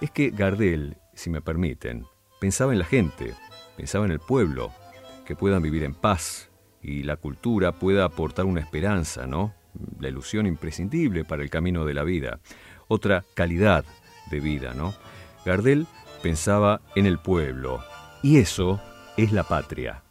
Es 0.00 0.10
que 0.10 0.30
Gardel, 0.30 0.96
si 1.14 1.30
me 1.30 1.40
permiten, 1.40 2.06
pensaba 2.40 2.72
en 2.72 2.78
la 2.78 2.84
gente, 2.84 3.34
pensaba 3.76 4.04
en 4.04 4.12
el 4.12 4.20
pueblo, 4.20 4.72
que 5.24 5.36
puedan 5.36 5.62
vivir 5.62 5.82
en 5.84 5.94
paz 5.94 6.50
y 6.82 7.02
la 7.02 7.16
cultura 7.16 7.72
pueda 7.72 8.04
aportar 8.04 8.44
una 8.44 8.60
esperanza, 8.60 9.26
¿no? 9.26 9.54
La 9.98 10.08
ilusión 10.08 10.46
imprescindible 10.46 11.24
para 11.24 11.42
el 11.42 11.50
camino 11.50 11.84
de 11.84 11.94
la 11.94 12.04
vida, 12.04 12.40
otra 12.86 13.24
calidad 13.34 13.84
de 14.30 14.40
vida, 14.40 14.74
¿no? 14.74 14.94
Gardel 15.44 15.86
pensaba 16.22 16.80
en 16.94 17.06
el 17.06 17.18
pueblo 17.18 17.80
y 18.22 18.38
eso 18.38 18.80
es 19.16 19.32
la 19.32 19.44
patria. 19.44 20.02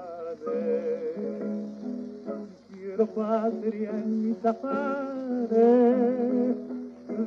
Quiero 2.72 3.04
patria 3.06 3.90
en 3.90 4.28
mis 4.28 4.44
afares 4.44 5.50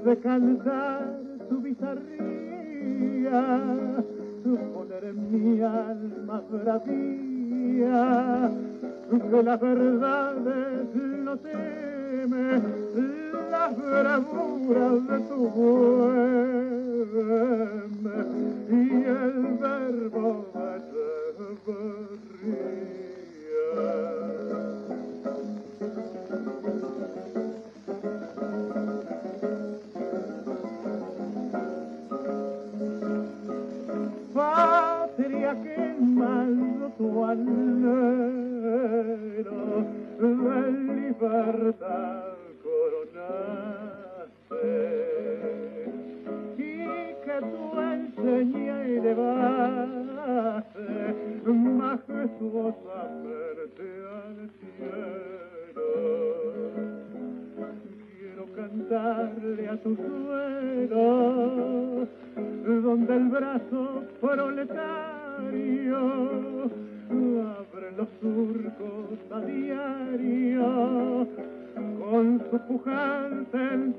de 0.03 0.13
cantar 0.17 1.03
tu 1.49 1.55
bizarría 1.61 3.39
poner 4.73 5.03
en 5.03 5.17
mi 5.31 5.61
alma 5.61 6.41
bravía, 6.49 8.01
que 9.09 9.43
la 9.43 9.57
verdad 9.57 10.35
no 11.23 11.37
teme 11.37 13.18
las 13.59 13.75
bravuras 13.75 15.07
de 15.07 15.19
tu 15.27 15.39
poema 15.53 16.99
y 18.69 18.73
el 19.03 19.33
verbo 19.59 20.68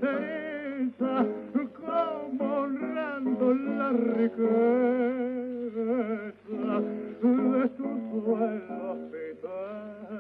cabeza, 0.00 1.26
como 1.76 2.45
honrando 2.62 3.54
la 3.54 3.90
riqueza 3.92 4.40
de 7.21 7.69
tu 7.76 7.88
suelo 8.11 8.92
hospitalario. 8.92 10.11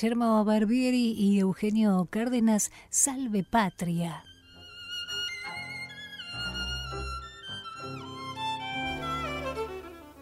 Guillermo 0.00 0.42
Barbieri 0.46 1.12
y 1.12 1.40
Eugenio 1.40 2.08
Cárdenas, 2.08 2.72
Salve 2.88 3.44
Patria. 3.44 4.24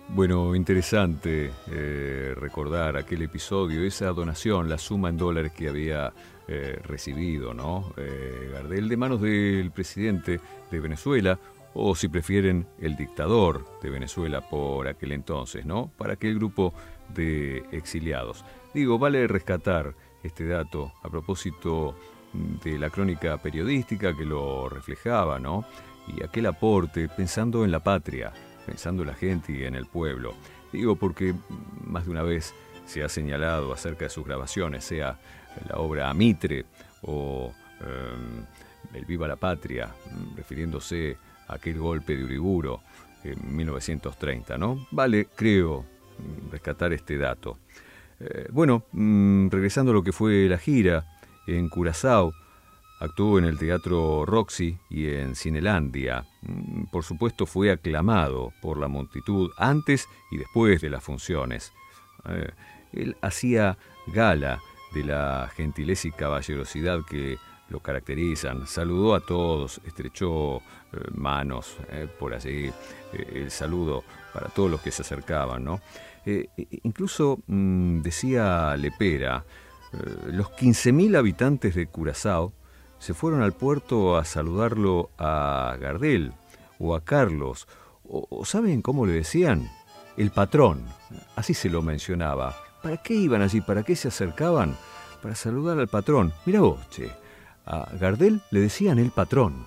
Bueno, 0.09 0.57
interesante 0.57 1.53
eh, 1.71 2.35
recordar 2.37 2.97
aquel 2.97 3.23
episodio, 3.23 3.85
esa 3.85 4.07
donación, 4.07 4.69
la 4.69 4.79
suma 4.79 5.11
en 5.11 5.17
dólares 5.17 5.53
que 5.53 5.69
había 5.69 6.13
eh, 6.49 6.81
recibido, 6.83 7.55
¿no? 7.55 7.93
Eh, 7.97 8.51
Gardel 8.53 8.89
de 8.89 8.97
manos 8.97 9.21
del 9.21 9.71
presidente 9.71 10.41
de 10.73 10.81
Venezuela, 10.81 11.39
o 11.75 11.95
si 11.95 12.09
prefieren, 12.09 12.67
el 12.81 12.97
dictador 12.97 13.65
de 13.81 13.91
Venezuela 13.91 14.41
por 14.41 14.89
aquel 14.89 15.13
entonces, 15.13 15.65
¿no? 15.65 15.93
Para 15.97 16.15
aquel 16.15 16.35
grupo 16.35 16.75
de 17.15 17.65
exiliados. 17.73 18.45
Digo, 18.75 18.99
vale 18.99 19.27
rescatar 19.27 19.95
este 20.23 20.47
dato 20.47 20.93
a 21.03 21.09
propósito 21.09 21.95
de 22.33 22.79
la 22.79 22.91
crónica 22.91 23.39
periodística 23.39 24.17
que 24.17 24.25
lo 24.25 24.69
reflejaba, 24.69 25.39
¿no? 25.39 25.65
Y 26.07 26.23
aquel 26.23 26.47
aporte 26.47 27.09
pensando 27.09 27.65
en 27.65 27.71
la 27.71 27.81
patria, 27.81 28.33
pensando 28.67 29.03
en 29.03 29.09
la 29.09 29.15
gente 29.15 29.53
y 29.53 29.65
en 29.65 29.75
el 29.75 29.87
pueblo. 29.87 30.35
Digo 30.73 30.97
porque 30.97 31.35
más 31.85 32.05
de 32.05 32.11
una 32.11 32.23
vez 32.23 32.55
se 32.87 33.03
ha 33.03 33.09
señalado 33.09 33.73
acerca 33.73 34.05
de 34.05 34.11
sus 34.11 34.27
grabaciones, 34.27 34.85
sea 34.85 35.19
la 35.69 35.77
obra 35.77 36.11
Amitre 36.11 36.65
o 37.03 37.53
em, 37.81 38.45
El 38.95 39.05
Viva 39.05 39.29
la 39.29 39.37
Patria, 39.37 39.95
refiriéndose 40.37 41.17
a 41.49 41.55
aquel 41.55 41.79
golpe 41.79 42.17
de 42.17 42.25
Uriburo 42.25 42.81
en 43.25 43.57
1930, 43.57 44.57
¿no? 44.59 44.87
Vale, 44.91 45.29
creo, 45.35 45.85
rescatar 46.51 46.93
este 46.93 47.17
dato. 47.19 47.59
Eh, 48.21 48.49
bueno, 48.51 48.85
mm, 48.93 49.49
regresando 49.49 49.93
a 49.93 49.95
lo 49.95 50.03
que 50.03 50.13
fue 50.13 50.49
la 50.49 50.59
gira, 50.59 51.05
en 51.47 51.69
Curazao 51.69 52.33
actuó 53.01 53.39
en 53.39 53.45
el 53.45 53.59
Teatro 53.59 54.27
Roxy 54.27 54.77
y 54.91 55.09
en 55.09 55.37
Cinelandia. 55.37 56.25
Mm, 56.43 56.85
por 56.91 57.05
supuesto 57.05 57.47
fue 57.47 57.71
aclamado 57.71 58.53
por 58.61 58.79
la 58.79 58.89
multitud 58.89 59.51
antes 59.57 60.09
y 60.31 60.39
después 60.39 60.81
de 60.81 60.91
las 60.91 61.05
funciones. 61.05 61.73
Eh, 62.29 62.51
él 62.93 63.17
hacía 63.21 63.79
gala 64.09 64.61
de 64.95 65.05
la 65.05 65.51
gentileza 65.55 66.09
y 66.09 66.13
caballerosidad 66.13 67.05
que 67.09 67.37
lo 67.69 67.81
caracterizan. 67.81 68.67
Saludó 68.67 69.15
a 69.15 69.21
todos, 69.21 69.81
estrechó 69.87 70.57
eh, 70.57 70.61
manos 71.15 71.77
por 72.19 72.35
allí, 72.35 72.73
el 73.13 73.51
saludo 73.51 74.03
para 74.33 74.49
todos 74.49 74.71
los 74.71 74.81
que 74.81 74.91
se 74.91 75.03
acercaban, 75.03 75.65
¿no? 75.65 75.81
Eh, 76.31 76.51
incluso 76.83 77.39
mm, 77.47 78.03
decía 78.03 78.77
Lepera, 78.77 79.47
eh, 79.95 79.97
los 80.27 80.49
15.000 80.51 81.17
habitantes 81.17 81.75
de 81.75 81.87
Curazao 81.87 82.53
se 82.99 83.15
fueron 83.15 83.41
al 83.41 83.55
puerto 83.55 84.19
a 84.19 84.27
saludarlo 84.27 85.09
a 85.17 85.79
Gardel 85.81 86.35
o 86.79 86.95
a 86.95 87.03
Carlos, 87.03 87.67
o, 88.05 88.45
¿saben 88.45 88.83
cómo 88.83 89.07
le 89.07 89.15
decían? 89.15 89.71
El 90.19 90.31
patrón, 90.31 90.85
así 91.35 91.55
se 91.55 91.71
lo 91.71 91.81
mencionaba. 91.81 92.55
¿Para 92.83 92.99
qué 92.99 93.15
iban 93.15 93.41
allí? 93.41 93.63
¿Para 93.63 93.83
qué 93.83 93.97
se 93.97 94.09
acercaban? 94.09 94.77
Para 95.23 95.35
saludar 95.35 95.79
al 95.79 95.89
patrón. 95.89 96.35
Mira 96.45 96.61
vos, 96.61 96.79
che, 96.91 97.11
a 97.65 97.89
Gardel 97.99 98.43
le 98.51 98.61
decían 98.61 98.99
el 98.99 99.13
patrón. 99.13 99.67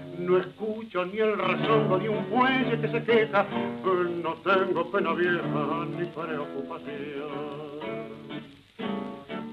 No 0.17 0.37
escucho 0.37 1.05
ni 1.05 1.19
el 1.19 1.37
rezongo 1.37 1.97
ni 1.97 2.07
un 2.07 2.25
fuelle 2.27 2.79
que 2.79 2.87
se 2.87 3.03
queja, 3.03 3.45
no 4.23 4.33
tengo 4.43 4.91
pena 4.91 5.13
vieja 5.13 5.85
ni 5.97 6.05
preocupación. 6.05 7.71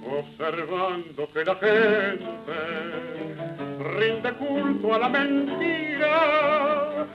Observando 0.05 1.29
que 1.33 1.45
la 1.45 1.55
gente 1.57 2.55
rinde 3.99 4.33
culto 4.35 4.95
a 4.95 4.99
la 4.99 5.09
mentira, 5.09 7.07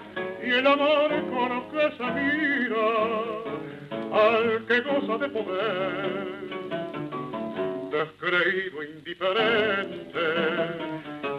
y 0.44 0.50
el 0.50 0.68
amor 0.68 1.10
con 1.32 1.72
que 1.72 1.92
se 1.98 2.04
mira 2.04 2.88
al 4.12 4.66
que 4.68 4.82
goza 4.82 5.18
de 5.18 5.30
poder. 5.30 6.34
Descreído, 7.92 8.84
indiferente, 8.84 10.24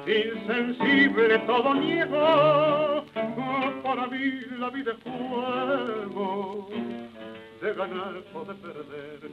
insensible, 0.06 1.38
todo 1.46 1.74
niego, 1.74 3.04
para 3.82 4.06
mí 4.08 4.40
la 4.58 4.70
vida 4.70 4.92
es 4.92 5.02
juego 5.02 6.68
de 7.62 7.74
ganar 7.74 8.14
o 8.34 8.44
de 8.44 8.54
perder. 8.54 9.30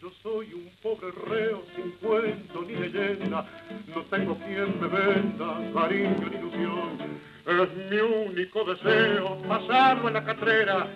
Yo 0.00 0.10
soy 0.22 0.54
un 0.54 0.70
pobre 0.82 1.10
reo 1.28 1.62
sin 1.74 1.90
cuento 1.92 2.62
ni 2.62 2.74
leyenda, 2.74 3.46
no 3.94 4.02
tengo 4.04 4.36
quien 4.38 4.80
me 4.80 4.88
venda 4.88 5.72
cariño 5.74 6.28
ni 6.30 6.36
ilusión. 6.36 6.98
Es 7.46 7.90
mi 7.90 7.98
único 7.98 8.64
deseo 8.64 9.38
pasarlo 9.48 10.08
en 10.08 10.14
la 10.14 10.24
catrera, 10.24 10.86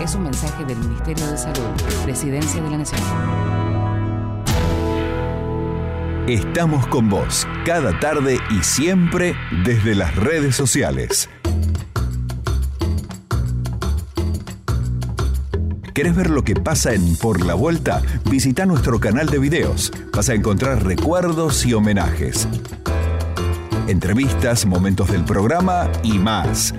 Es 0.01 0.14
un 0.14 0.23
mensaje 0.25 0.64
del 0.64 0.79
Ministerio 0.79 1.27
de 1.27 1.37
Salud, 1.37 1.68
Presidencia 2.05 2.62
de 2.62 2.71
la 2.71 2.79
Nación. 2.79 3.03
Estamos 6.27 6.87
con 6.87 7.09
vos 7.09 7.47
cada 7.66 7.99
tarde 8.01 8.38
y 8.51 8.62
siempre 8.62 9.35
desde 9.64 9.95
las 9.95 10.16
redes 10.16 10.57
sociales. 10.57 11.29
¿Querés 15.94 16.16
ver 16.16 16.31
lo 16.31 16.42
que 16.42 16.55
pasa 16.55 16.94
en 16.94 17.16
Por 17.16 17.44
la 17.44 17.52
Vuelta? 17.52 18.00
Visita 18.31 18.64
nuestro 18.64 18.98
canal 18.98 19.28
de 19.28 19.38
videos. 19.38 19.92
Vas 20.14 20.31
a 20.31 20.35
encontrar 20.35 20.83
recuerdos 20.85 21.66
y 21.66 21.74
homenajes. 21.74 22.48
Entrevistas, 23.88 24.64
momentos 24.64 25.11
del 25.11 25.22
programa 25.24 25.90
y 26.02 26.18
más. 26.18 26.74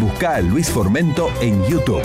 Busca 0.00 0.36
a 0.36 0.40
Luis 0.40 0.70
Formento 0.70 1.30
en 1.40 1.64
YouTube. 1.64 2.02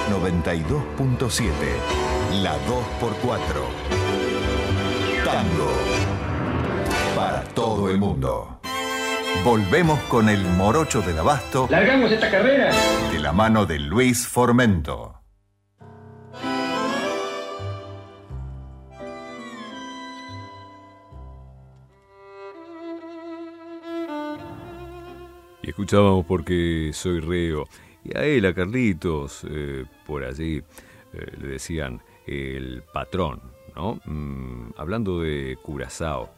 son 0.10 0.24
92.7 0.24 1.52
La 2.42 2.56
2x4 2.56 3.38
Tango 5.24 5.72
para 7.16 7.44
todo 7.54 7.90
el 7.90 7.98
mundo. 8.00 8.60
Volvemos 9.44 10.00
con 10.10 10.30
el 10.30 10.44
morocho 10.44 11.02
del 11.02 11.20
abasto 11.20 11.68
¿Largamos 11.70 12.12
esta 12.12 12.30
carrera? 12.32 12.72
de 13.12 13.20
la 13.20 13.32
mano 13.34 13.66
de 13.66 13.78
Luis 13.80 14.28
Formento. 14.28 15.13
Escuchábamos 25.74 26.28
porque 26.28 26.92
soy 26.94 27.20
reo. 27.20 27.68
Y 28.04 28.16
a 28.16 28.24
él, 28.24 28.46
a 28.46 28.54
Carlitos, 28.54 29.44
eh, 29.50 29.86
por 30.06 30.24
allí, 30.24 30.58
eh, 31.14 31.38
le 31.42 31.48
decían 31.48 32.00
el 32.28 32.84
patrón, 32.94 33.42
¿no? 33.76 34.00
Mm, 34.06 34.74
hablando 34.78 35.20
de 35.22 35.58
Curazao. 35.64 36.30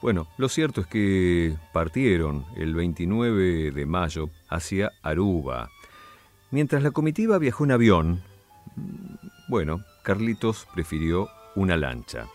Bueno, 0.00 0.28
lo 0.38 0.48
cierto 0.48 0.82
es 0.82 0.86
que 0.86 1.56
partieron 1.72 2.44
el 2.54 2.76
29 2.76 3.72
de 3.72 3.86
mayo 3.86 4.30
hacia 4.48 4.92
Aruba. 5.02 5.68
Mientras 6.52 6.84
la 6.84 6.92
comitiva 6.92 7.38
viajó 7.38 7.64
en 7.64 7.72
avión, 7.72 8.22
mm, 8.76 9.48
bueno, 9.48 9.80
Carlitos 10.04 10.68
prefirió 10.72 11.28
una 11.56 11.76
lancha. 11.76 12.28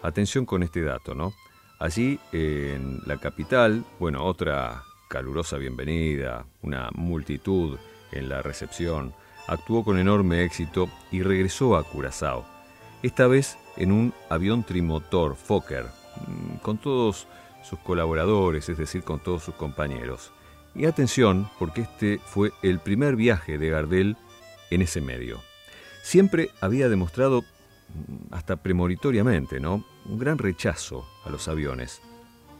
Atención 0.00 0.46
con 0.46 0.62
este 0.62 0.82
dato, 0.82 1.16
¿no? 1.16 1.32
Allí 1.80 2.20
en 2.30 3.00
la 3.04 3.16
capital, 3.16 3.84
bueno, 3.98 4.24
otra 4.24 4.84
calurosa 5.12 5.58
bienvenida, 5.58 6.46
una 6.62 6.88
multitud 6.94 7.78
en 8.12 8.30
la 8.30 8.40
recepción, 8.40 9.12
actuó 9.46 9.84
con 9.84 9.98
enorme 9.98 10.42
éxito 10.42 10.88
y 11.10 11.22
regresó 11.22 11.76
a 11.76 11.84
Curazao, 11.84 12.46
esta 13.02 13.26
vez 13.26 13.58
en 13.76 13.92
un 13.92 14.14
avión 14.30 14.64
trimotor 14.64 15.36
Fokker, 15.36 15.84
mm, 15.84 16.56
con 16.62 16.78
todos 16.78 17.28
sus 17.62 17.78
colaboradores, 17.80 18.70
es 18.70 18.78
decir, 18.78 19.02
con 19.02 19.20
todos 19.20 19.42
sus 19.42 19.54
compañeros. 19.54 20.32
Y 20.74 20.86
atención, 20.86 21.46
porque 21.58 21.82
este 21.82 22.18
fue 22.24 22.52
el 22.62 22.78
primer 22.78 23.14
viaje 23.14 23.58
de 23.58 23.68
Gardel 23.68 24.16
en 24.70 24.80
ese 24.80 25.02
medio. 25.02 25.40
Siempre 26.02 26.48
había 26.62 26.88
demostrado, 26.88 27.42
mm, 27.42 28.32
hasta 28.32 28.56
premonitoriamente, 28.56 29.60
¿no? 29.60 29.84
un 30.06 30.18
gran 30.18 30.38
rechazo 30.38 31.06
a 31.26 31.28
los 31.28 31.48
aviones. 31.48 32.00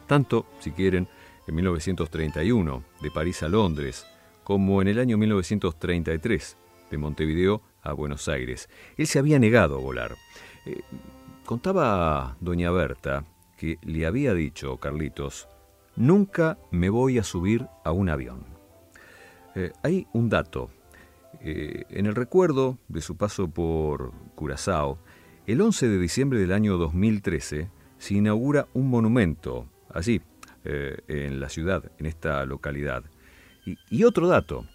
Tanto, 0.06 0.44
si 0.60 0.72
quieren, 0.72 1.08
en 1.46 1.54
1931, 1.54 2.84
de 3.00 3.10
París 3.10 3.42
a 3.42 3.48
Londres, 3.48 4.06
como 4.44 4.82
en 4.82 4.88
el 4.88 4.98
año 4.98 5.18
1933, 5.18 6.56
de 6.90 6.98
Montevideo 6.98 7.62
a 7.82 7.92
Buenos 7.92 8.28
Aires. 8.28 8.68
Él 8.96 9.06
se 9.06 9.18
había 9.18 9.38
negado 9.38 9.76
a 9.76 9.80
volar. 9.80 10.14
Eh, 10.66 10.80
contaba 11.44 12.36
doña 12.40 12.70
Berta 12.70 13.24
que 13.56 13.78
le 13.82 14.06
había 14.06 14.34
dicho 14.34 14.76
Carlitos, 14.78 15.48
nunca 15.96 16.58
me 16.70 16.90
voy 16.90 17.18
a 17.18 17.24
subir 17.24 17.66
a 17.84 17.92
un 17.92 18.08
avión. 18.08 18.44
Eh, 19.54 19.72
hay 19.82 20.06
un 20.12 20.28
dato. 20.28 20.70
Eh, 21.40 21.84
en 21.90 22.06
el 22.06 22.14
recuerdo 22.14 22.78
de 22.88 23.00
su 23.00 23.16
paso 23.16 23.48
por 23.48 24.12
Curazao, 24.34 24.98
el 25.46 25.60
11 25.60 25.88
de 25.88 25.98
diciembre 25.98 26.38
del 26.38 26.52
año 26.52 26.76
2013 26.76 27.70
se 27.98 28.14
inaugura 28.14 28.68
un 28.74 28.90
monumento 28.90 29.68
allí, 29.92 30.20
eh, 30.64 30.98
en 31.08 31.40
la 31.40 31.48
ciudad, 31.48 31.90
en 31.98 32.06
esta 32.06 32.44
localidad. 32.46 33.04
Y, 33.66 33.76
y 33.90 34.04
otro 34.04 34.28
dato, 34.28 34.66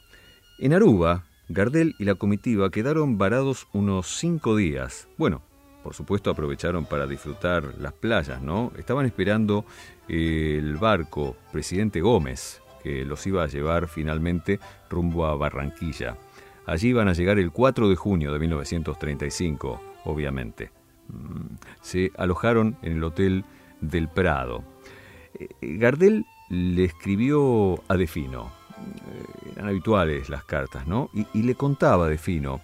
en 0.60 0.73
Aruba 0.73 1.26
Gardel 1.50 1.95
y 1.97 2.04
la 2.04 2.15
comitiva 2.15 2.69
quedaron 2.71 3.17
varados 3.17 3.67
unos 3.71 4.08
cinco 4.08 4.56
días. 4.56 5.08
Bueno, 5.17 5.41
por 5.84 5.93
supuesto 5.93 6.30
aprovecharon 6.30 6.86
para 6.86 7.08
disfrutar 7.08 7.76
las 7.80 7.93
playas, 7.93 8.41
¿no? 8.41 8.73
Estaban 8.78 9.06
esperando 9.06 9.63
el 10.10 10.76
barco 10.76 11.38
Presidente 11.54 12.02
Gómez, 12.02 12.62
que 12.84 13.06
los 13.06 13.26
iba 13.26 13.43
a 13.43 13.47
llevar 13.47 13.88
finalmente 13.88 14.60
rumbo 14.89 15.26
a 15.26 15.36
Barranquilla. 15.38 16.17
Allí 16.65 16.89
iban 16.89 17.08
a 17.08 17.13
llegar 17.13 17.39
el 17.39 17.52
4 17.52 17.88
de 17.88 17.95
junio 17.95 18.34
de 18.34 18.39
1935, 18.39 19.82
obviamente. 20.04 20.71
Mm, 21.08 21.56
se 21.80 22.12
alojaron 22.17 22.78
en 22.82 22.97
el 22.97 23.04
Hotel 23.06 23.45
del 23.80 24.10
Prado. 24.10 24.65
Eh, 25.39 25.50
Gardel 25.78 26.26
le 26.50 26.86
escribió 26.86 27.82
a 27.88 27.95
Defino. 27.95 28.52
Eh, 28.78 29.52
eran 29.54 29.69
habituales 29.69 30.30
las 30.30 30.43
cartas, 30.43 30.88
¿no? 30.88 31.10
Y, 31.34 31.41
le 31.43 31.56
contaba 31.56 32.06
a 32.06 32.10
Defino. 32.10 32.62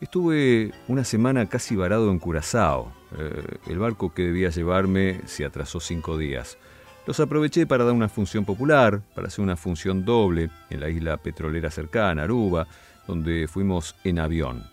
Estuve 0.00 0.72
una 0.86 1.04
semana 1.04 1.48
casi 1.48 1.76
varado 1.76 2.10
en 2.10 2.18
Curazao. 2.18 2.92
Eh, 3.18 3.42
el 3.68 3.78
barco 3.78 4.12
que 4.12 4.24
debía 4.24 4.50
llevarme 4.50 5.20
se 5.26 5.44
atrasó 5.44 5.80
cinco 5.80 6.16
días. 6.16 6.58
Los 7.06 7.20
aproveché 7.20 7.66
para 7.66 7.84
dar 7.84 7.94
una 7.94 8.08
función 8.08 8.44
popular, 8.44 9.00
para 9.14 9.28
hacer 9.28 9.42
una 9.42 9.56
función 9.56 10.04
doble 10.04 10.50
en 10.68 10.80
la 10.80 10.90
isla 10.90 11.16
petrolera 11.16 11.70
cercana, 11.70 12.24
Aruba, 12.24 12.66
donde 13.06 13.48
fuimos 13.48 13.96
en 14.04 14.18
avión. 14.18 14.64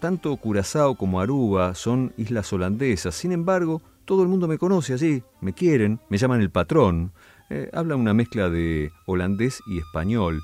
Tanto 0.00 0.36
Curazao 0.36 0.96
como 0.96 1.20
Aruba 1.20 1.74
son 1.74 2.12
islas 2.16 2.52
holandesas, 2.52 3.14
sin 3.14 3.30
embargo, 3.30 3.80
todo 4.04 4.22
el 4.22 4.28
mundo 4.28 4.48
me 4.48 4.58
conoce 4.58 4.92
allí, 4.92 5.22
me 5.40 5.52
quieren, 5.52 6.00
me 6.08 6.18
llaman 6.18 6.40
el 6.40 6.50
patrón, 6.50 7.12
eh, 7.50 7.70
hablan 7.72 8.00
una 8.00 8.14
mezcla 8.14 8.48
de 8.48 8.90
holandés 9.06 9.62
y 9.66 9.78
español, 9.78 10.42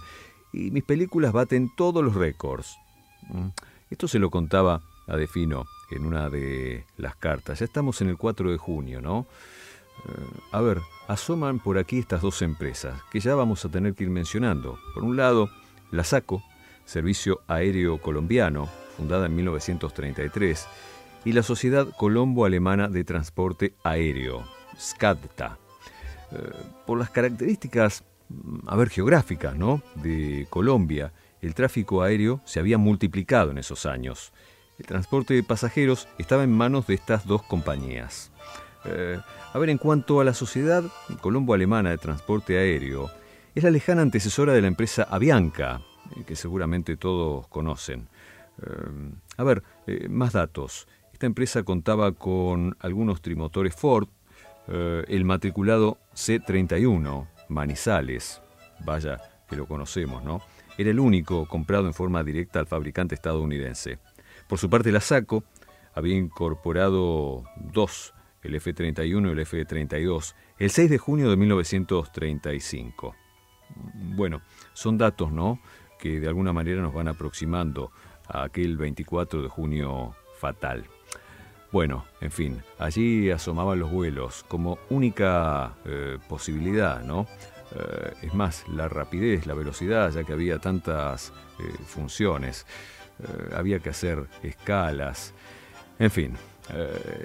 y 0.52 0.70
mis 0.70 0.84
películas 0.84 1.32
baten 1.32 1.70
todos 1.76 2.04
los 2.04 2.14
récords. 2.14 2.76
Mm. 3.28 3.48
Esto 3.90 4.08
se 4.08 4.18
lo 4.18 4.30
contaba 4.30 4.82
a 5.06 5.16
Defino 5.16 5.64
en 5.90 6.06
una 6.06 6.30
de 6.30 6.84
las 6.96 7.16
cartas. 7.16 7.58
Ya 7.58 7.64
estamos 7.64 8.00
en 8.00 8.08
el 8.08 8.16
4 8.16 8.50
de 8.50 8.56
junio, 8.56 9.00
¿no? 9.00 9.26
Eh, 10.08 10.40
a 10.52 10.60
ver, 10.60 10.80
asoman 11.08 11.58
por 11.58 11.78
aquí 11.78 11.98
estas 11.98 12.22
dos 12.22 12.42
empresas, 12.42 13.00
que 13.10 13.20
ya 13.20 13.34
vamos 13.34 13.64
a 13.64 13.68
tener 13.68 13.94
que 13.94 14.04
ir 14.04 14.10
mencionando. 14.10 14.78
Por 14.94 15.04
un 15.04 15.16
lado, 15.16 15.50
la 15.90 16.04
SACO, 16.04 16.42
Servicio 16.84 17.40
Aéreo 17.46 17.98
Colombiano, 17.98 18.68
fundada 18.96 19.26
en 19.26 19.36
1933, 19.36 20.66
y 21.24 21.32
la 21.32 21.42
Sociedad 21.42 21.88
Colombo-Alemana 21.96 22.88
de 22.88 23.04
Transporte 23.04 23.74
Aéreo, 23.82 24.44
SCADTA. 24.78 25.58
Eh, 26.32 26.36
por 26.86 26.98
las 26.98 27.10
características, 27.10 28.04
mm, 28.28 28.68
a 28.68 28.76
ver, 28.76 28.88
geográficas, 28.88 29.56
¿no? 29.56 29.82
De 29.96 30.46
Colombia, 30.50 31.12
el 31.42 31.54
tráfico 31.54 32.02
aéreo 32.02 32.40
se 32.44 32.60
había 32.60 32.78
multiplicado 32.78 33.50
en 33.50 33.58
esos 33.58 33.86
años. 33.86 34.32
El 34.78 34.86
transporte 34.86 35.34
de 35.34 35.42
pasajeros 35.42 36.08
estaba 36.18 36.44
en 36.44 36.52
manos 36.52 36.86
de 36.86 36.94
estas 36.94 37.26
dos 37.26 37.42
compañías. 37.42 38.30
Eh, 38.86 39.20
a 39.52 39.58
ver, 39.58 39.68
en 39.68 39.78
cuanto 39.78 40.20
a 40.20 40.24
la 40.24 40.32
Sociedad 40.32 40.84
Colombo-Alemana 41.20 41.90
de 41.90 41.98
Transporte 41.98 42.56
Aéreo, 42.56 43.10
es 43.54 43.64
la 43.64 43.70
lejana 43.70 44.02
antecesora 44.02 44.54
de 44.54 44.62
la 44.62 44.68
empresa 44.68 45.02
Avianca, 45.10 45.82
eh, 46.16 46.24
que 46.24 46.36
seguramente 46.36 46.96
todos 46.96 47.46
conocen. 47.48 48.08
A 49.38 49.42
ver, 49.42 49.62
más 50.10 50.34
datos. 50.34 50.86
Esta 51.20 51.26
empresa 51.26 51.64
contaba 51.64 52.12
con 52.12 52.78
algunos 52.80 53.20
trimotores 53.20 53.76
Ford, 53.76 54.08
el 54.66 55.26
matriculado 55.26 55.98
C31, 56.14 57.28
Manizales, 57.50 58.40
vaya 58.86 59.20
que 59.46 59.54
lo 59.54 59.66
conocemos, 59.66 60.24
¿no? 60.24 60.40
Era 60.78 60.88
el 60.88 60.98
único 60.98 61.46
comprado 61.46 61.86
en 61.86 61.92
forma 61.92 62.24
directa 62.24 62.58
al 62.58 62.66
fabricante 62.66 63.16
estadounidense. 63.16 63.98
Por 64.48 64.58
su 64.58 64.70
parte, 64.70 64.90
la 64.90 65.02
SACO 65.02 65.44
había 65.92 66.16
incorporado 66.16 67.44
dos, 67.54 68.14
el 68.42 68.54
F-31 68.54 69.28
y 69.28 69.30
el 69.32 69.38
F-32, 69.40 70.34
el 70.58 70.70
6 70.70 70.88
de 70.88 70.96
junio 70.96 71.28
de 71.28 71.36
1935. 71.36 73.14
Bueno, 74.16 74.40
son 74.72 74.96
datos, 74.96 75.30
¿no? 75.30 75.60
que 75.98 76.18
de 76.18 76.28
alguna 76.28 76.54
manera 76.54 76.80
nos 76.80 76.94
van 76.94 77.08
aproximando 77.08 77.92
a 78.26 78.44
aquel 78.44 78.78
24 78.78 79.42
de 79.42 79.48
junio 79.50 80.14
fatal. 80.38 80.86
Bueno, 81.72 82.04
en 82.20 82.32
fin, 82.32 82.62
allí 82.78 83.30
asomaban 83.30 83.78
los 83.78 83.92
vuelos 83.92 84.44
como 84.48 84.78
única 84.88 85.74
eh, 85.84 86.18
posibilidad, 86.28 87.02
¿no? 87.04 87.28
Eh, 87.76 88.12
es 88.22 88.34
más, 88.34 88.64
la 88.68 88.88
rapidez, 88.88 89.46
la 89.46 89.54
velocidad, 89.54 90.10
ya 90.10 90.24
que 90.24 90.32
había 90.32 90.58
tantas 90.58 91.32
eh, 91.60 91.62
funciones, 91.86 92.66
había 93.54 93.80
que 93.80 93.90
hacer 93.90 94.26
escalas, 94.42 95.34
en 95.98 96.10
fin, 96.10 96.36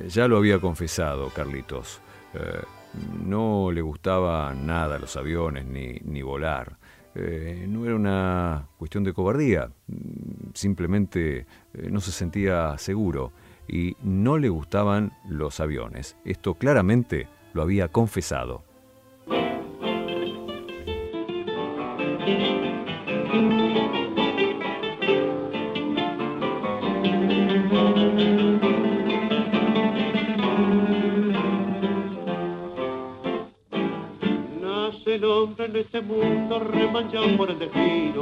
ya 0.09 0.27
lo 0.27 0.35
había 0.35 0.59
confesado 0.59 1.29
Carlitos, 1.29 2.01
no 3.23 3.71
le 3.71 3.81
gustaba 3.81 4.53
nada 4.53 4.99
los 4.99 5.15
aviones 5.15 5.65
ni, 5.65 5.93
ni 6.03 6.21
volar. 6.21 6.77
No 7.15 7.85
era 7.85 7.95
una 7.95 8.67
cuestión 8.77 9.05
de 9.05 9.13
cobardía, 9.13 9.71
simplemente 10.53 11.45
eh, 11.73 11.89
no 11.89 12.01
se 12.01 12.11
sentía 12.11 12.77
seguro 12.77 13.31
y 13.67 13.95
no 14.01 14.37
le 14.37 14.49
gustaban 14.49 15.13
los 15.27 15.59
aviones. 15.59 16.17
Esto 16.25 16.55
claramente 16.55 17.27
lo 17.53 17.61
había 17.61 17.87
confesado. 17.87 18.63
en 35.65 35.75
este 35.77 36.01
mundo 36.01 36.59
remanchado 36.59 37.37
por 37.37 37.49
el 37.49 37.59
destino 37.59 38.21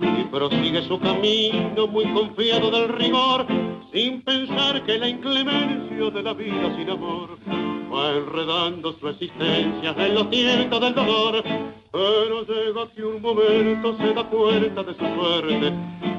y 0.00 0.24
prosigue 0.24 0.82
su 0.82 0.98
camino 1.00 1.86
muy 1.86 2.04
confiado 2.12 2.70
del 2.70 2.88
rigor 2.88 3.46
sin 3.92 4.22
pensar 4.22 4.84
que 4.84 4.98
la 4.98 5.08
inclemencia 5.08 6.10
de 6.10 6.22
la 6.22 6.32
vida 6.32 6.76
sin 6.76 6.90
amor 6.90 7.38
va 7.92 8.12
enredando 8.16 8.96
su 8.98 9.08
existencia 9.08 9.94
en 9.98 10.14
los 10.14 10.30
tientos 10.30 10.80
del 10.80 10.94
dolor 10.94 11.44
pero 11.92 12.42
llega 12.46 12.90
que 12.94 13.04
un 13.04 13.20
momento 13.20 13.96
se 13.98 14.14
da 14.14 14.24
cuenta 14.24 14.82
de 14.82 14.94
su 14.94 15.04
suerte 15.14 15.74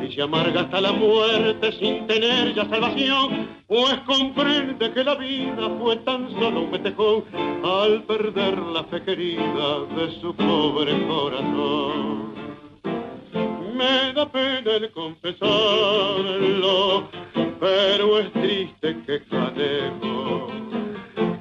y 0.06 0.14
se 0.14 0.22
amarga 0.22 0.62
hasta 0.62 0.80
la 0.80 0.92
muerte 0.92 1.72
sin 1.80 2.06
tener 2.06 2.54
ya 2.54 2.70
salvación, 2.70 3.50
pues 3.68 4.00
comprende 4.06 4.92
que 4.92 5.04
la 5.04 5.16
vida 5.16 5.68
fue 5.80 5.96
tan 5.98 6.30
solo 6.40 6.62
un 6.62 6.72
metejón 6.72 7.24
al 7.64 8.04
perder 8.04 8.60
la 8.60 8.84
fe 8.84 9.02
querida 9.02 9.80
de 9.98 10.12
su 10.22 10.36
pobre 10.36 11.08
corazón. 11.08 12.34
Me 13.76 14.14
da 14.14 14.32
pena 14.32 14.76
el 14.76 14.92
confesarlo, 14.92 15.50
pero 17.64 18.20
es 18.20 18.30
triste 18.34 18.94
que 19.08 19.24
cademos 19.30 20.52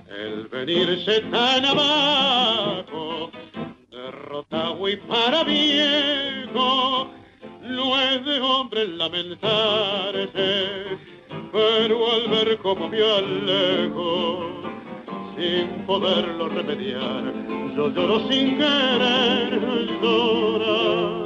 el 0.08 0.46
venirse 0.46 1.20
tan 1.32 1.64
abajo 1.64 3.32
derrotado 3.90 4.88
y 4.88 4.96
para 4.98 5.42
viejo, 5.42 7.08
no 7.62 8.00
es 8.00 8.24
de 8.24 8.40
hombre 8.40 8.86
lamentarse, 8.86 10.68
pero 11.50 12.12
al 12.12 12.28
ver 12.28 12.56
como 12.58 12.88
me 12.88 13.02
alejo, 13.02 14.62
sin 15.36 15.84
poderlo 15.86 16.48
remediar, 16.50 17.34
yo 17.74 17.88
lloro 17.88 18.28
sin 18.30 18.58
querer 18.58 19.60
llorar. 20.00 21.21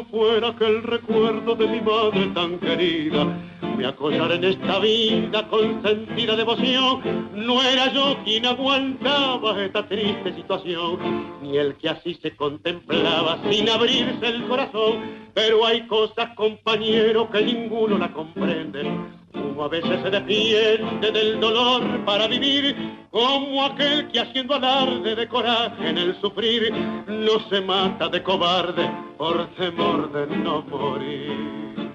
Si 0.00 0.06
no 0.06 0.18
fuera 0.18 0.48
aquel 0.48 0.82
recuerdo 0.82 1.54
de 1.56 1.66
mi 1.66 1.80
madre 1.82 2.26
tan 2.28 2.58
querida, 2.58 3.36
me 3.76 3.84
acollar 3.84 4.32
en 4.32 4.44
esta 4.44 4.78
vida 4.78 5.46
con 5.48 5.82
sentida 5.82 6.36
devoción. 6.36 7.28
No 7.34 7.62
era 7.62 7.92
yo 7.92 8.16
quien 8.24 8.46
aguantaba 8.46 9.62
esta 9.62 9.86
triste 9.86 10.34
situación, 10.34 10.98
ni 11.42 11.58
el 11.58 11.74
que 11.74 11.90
así 11.90 12.14
se 12.22 12.34
contemplaba 12.34 13.38
sin 13.50 13.68
abrirse 13.68 14.26
el 14.26 14.44
corazón. 14.44 15.00
Pero 15.34 15.66
hay 15.66 15.86
cosas, 15.86 16.34
compañero, 16.34 17.28
que 17.30 17.42
ninguno 17.42 17.98
la 17.98 18.10
comprende. 18.10 19.19
Uno 19.34 19.64
a 19.64 19.68
veces 19.68 20.00
se 20.02 20.10
defiende 20.10 21.10
del 21.12 21.40
dolor 21.40 22.04
para 22.04 22.26
vivir, 22.26 22.74
como 23.10 23.64
aquel 23.64 24.08
que 24.08 24.20
haciendo 24.20 24.54
alarde 24.54 25.14
de 25.14 25.28
coraje 25.28 25.88
en 25.88 25.98
el 25.98 26.20
sufrir, 26.20 26.72
no 27.06 27.40
se 27.48 27.60
mata 27.60 28.08
de 28.08 28.22
cobarde 28.22 28.90
por 29.18 29.46
temor 29.54 30.10
de 30.12 30.26
no 30.36 30.62
morir. 30.62 31.90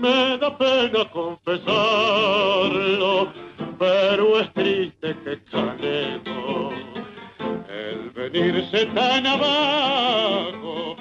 Me 0.00 0.38
da 0.38 0.56
pena 0.58 1.10
confesarlo, 1.10 1.72
pero 3.78 4.40
es 4.40 4.52
triste 4.52 5.16
que 5.24 5.42
canemos 5.50 6.74
el 7.68 8.10
venirse 8.10 8.86
tan 8.86 9.26
abajo, 9.26 10.96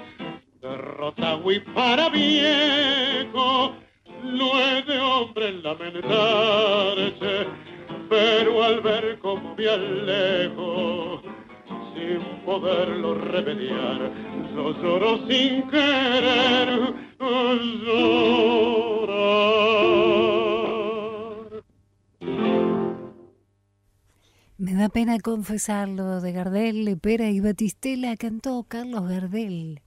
fui 1.44 1.60
para 1.60 2.10
viejo, 2.10 3.76
no 4.24 4.60
es 4.60 4.86
de 4.86 5.00
hombre 5.00 5.52
lamentarse, 5.62 7.48
pero 8.10 8.64
al 8.64 8.82
ver 8.82 9.20
cómo 9.20 9.56
me 9.56 9.70
alejo, 9.70 11.22
sin 11.94 12.44
poderlo 12.46 13.16
remediar, 13.16 14.12
yo 14.56 14.74
lloro 14.82 15.28
sin 15.28 15.70
querer 15.70 16.94
llorar. 17.20 18.24
Me 24.58 24.74
da 24.76 24.90
pena 24.90 25.20
confesarlo, 25.20 26.22
de 26.22 26.32
Gardel, 26.32 26.86
Lepera 26.86 27.30
y 27.30 27.40
Batistela 27.40 28.16
cantó 28.16 28.64
Carlos 28.64 29.08
Gardel. 29.10 29.83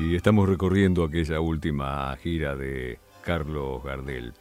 Y 0.00 0.16
estamos 0.16 0.48
recorriendo 0.48 1.04
aquella 1.04 1.40
última 1.40 2.16
gira 2.16 2.56
de 2.56 2.98
Carlos 3.22 3.84
Gardel. 3.84 4.32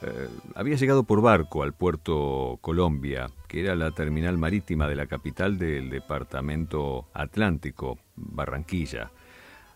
Eh, 0.00 0.28
había 0.54 0.76
llegado 0.76 1.04
por 1.04 1.20
barco 1.20 1.62
al 1.62 1.74
puerto 1.74 2.58
Colombia, 2.62 3.28
que 3.46 3.60
era 3.60 3.74
la 3.74 3.90
terminal 3.90 4.38
marítima 4.38 4.88
de 4.88 4.96
la 4.96 5.06
capital 5.06 5.58
del 5.58 5.90
departamento 5.90 7.08
Atlántico, 7.12 7.98
Barranquilla. 8.16 9.10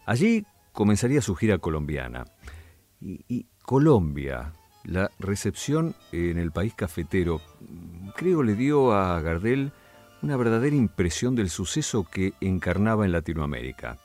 Allí 0.06 0.46
comenzaría 0.72 1.20
su 1.20 1.36
gira 1.36 1.58
colombiana. 1.58 2.24
Y, 2.98 3.20
y 3.28 3.46
Colombia, 3.62 4.54
la 4.84 5.10
recepción 5.18 5.94
en 6.12 6.38
el 6.38 6.50
país 6.50 6.72
cafetero, 6.72 7.42
creo 8.16 8.42
le 8.42 8.54
dio 8.54 8.94
a 8.94 9.20
Gardel 9.20 9.70
una 10.22 10.38
verdadera 10.38 10.76
impresión 10.76 11.34
del 11.34 11.50
suceso 11.50 12.04
que 12.10 12.32
encarnaba 12.40 13.04
en 13.04 13.12
Latinoamérica. 13.12 13.98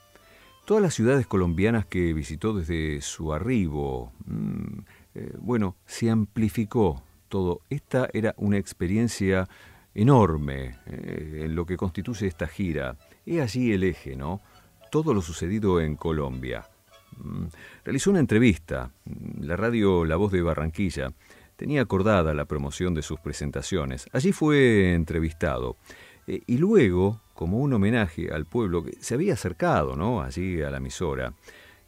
Todas 0.65 0.81
las 0.81 0.95
ciudades 0.95 1.27
colombianas 1.27 1.85
que 1.85 2.11
visitó 2.13 2.51
desde 2.53 2.99
su 3.01 3.31
arribo, 3.31 4.11
mmm, 4.25 4.79
eh, 5.13 5.31
bueno, 5.37 5.75
se 5.85 6.09
amplificó 6.09 7.03
todo. 7.29 7.61
Esta 7.69 8.09
era 8.13 8.33
una 8.37 8.57
experiencia 8.57 9.47
enorme 9.93 10.79
eh, 10.87 11.43
en 11.45 11.55
lo 11.55 11.67
que 11.67 11.77
constituye 11.77 12.25
esta 12.25 12.47
gira. 12.47 12.97
Es 13.27 13.41
allí 13.41 13.73
el 13.73 13.83
eje, 13.83 14.15
¿no? 14.15 14.41
Todo 14.91 15.13
lo 15.13 15.21
sucedido 15.21 15.79
en 15.79 15.95
Colombia. 15.95 16.67
Mm, 17.17 17.45
realizó 17.83 18.09
una 18.09 18.19
entrevista. 18.19 18.91
La 19.39 19.55
radio 19.55 20.03
La 20.03 20.15
Voz 20.15 20.31
de 20.31 20.41
Barranquilla 20.41 21.13
tenía 21.57 21.81
acordada 21.81 22.33
la 22.33 22.45
promoción 22.45 22.95
de 22.95 23.03
sus 23.03 23.19
presentaciones. 23.19 24.07
Allí 24.13 24.31
fue 24.31 24.93
entrevistado. 24.95 25.77
Eh, 26.27 26.41
y 26.47 26.57
luego, 26.57 27.21
como 27.33 27.59
un 27.59 27.73
homenaje 27.73 28.31
al 28.31 28.45
pueblo 28.45 28.83
que 28.83 28.93
se 28.99 29.13
había 29.13 29.33
acercado, 29.33 29.95
¿no? 29.95 30.21
Allí 30.21 30.61
a 30.61 30.69
la 30.69 30.77
emisora, 30.77 31.33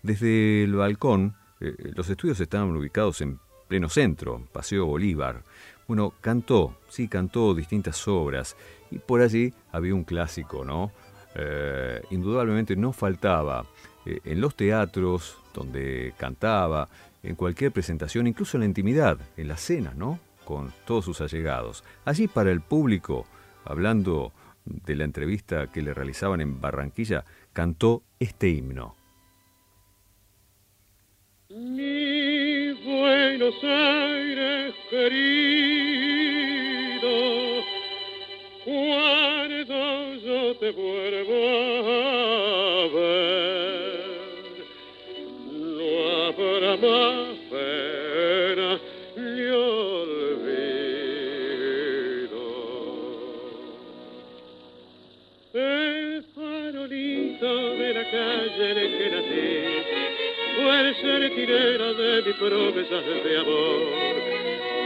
desde 0.03 0.63
el 0.63 0.75
balcón 0.75 1.35
eh, 1.59 1.75
los 1.95 2.09
estudios 2.09 2.39
estaban 2.39 2.75
ubicados 2.75 3.21
en 3.21 3.39
pleno 3.67 3.89
centro, 3.89 4.43
Paseo 4.51 4.85
Bolívar. 4.85 5.43
Bueno, 5.87 6.13
cantó, 6.21 6.77
sí, 6.89 7.07
cantó 7.07 7.53
distintas 7.53 8.07
obras 8.07 8.55
y 8.91 8.99
por 8.99 9.21
allí 9.21 9.53
había 9.71 9.95
un 9.95 10.03
clásico, 10.03 10.65
¿no? 10.65 10.91
Eh, 11.35 12.01
indudablemente 12.11 12.75
no 12.75 12.93
faltaba 12.93 13.65
eh, 14.05 14.19
en 14.23 14.41
los 14.41 14.55
teatros 14.55 15.37
donde 15.53 16.13
cantaba, 16.17 16.89
en 17.23 17.35
cualquier 17.35 17.71
presentación, 17.71 18.27
incluso 18.27 18.57
en 18.57 18.61
la 18.61 18.67
intimidad, 18.67 19.17
en 19.37 19.47
las 19.47 19.61
cenas, 19.61 19.95
¿no? 19.95 20.19
Con 20.45 20.71
todos 20.85 21.05
sus 21.05 21.19
allegados. 21.21 21.83
Allí 22.05 22.27
para 22.27 22.51
el 22.51 22.61
público, 22.61 23.25
hablando 23.67 24.31
de 24.65 24.95
la 24.95 25.03
entrevista 25.05 25.71
que 25.71 25.81
le 25.81 25.93
realizaban 25.93 26.41
en 26.41 26.59
Barranquilla, 26.59 27.23
cantó 27.53 28.03
este 28.19 28.49
himno. 28.49 28.95
Mi 31.49 32.73
Buenos 32.83 33.55
Aires 33.63 34.73
querido, 34.89 35.23
cuando 38.65 40.15
yo 40.15 40.55
te 40.57 40.71
vuelvo 40.71 41.35
a 41.87 42.87
ver, 42.93 44.03
no 45.53 45.87
habrá 46.27 46.75
más 46.75 47.36
fue 60.77 60.93
sentinela 60.93 61.93
de 61.93 62.21
mis 62.21 62.35
promesas 62.35 63.05
de 63.23 63.37
amor. 63.37 63.81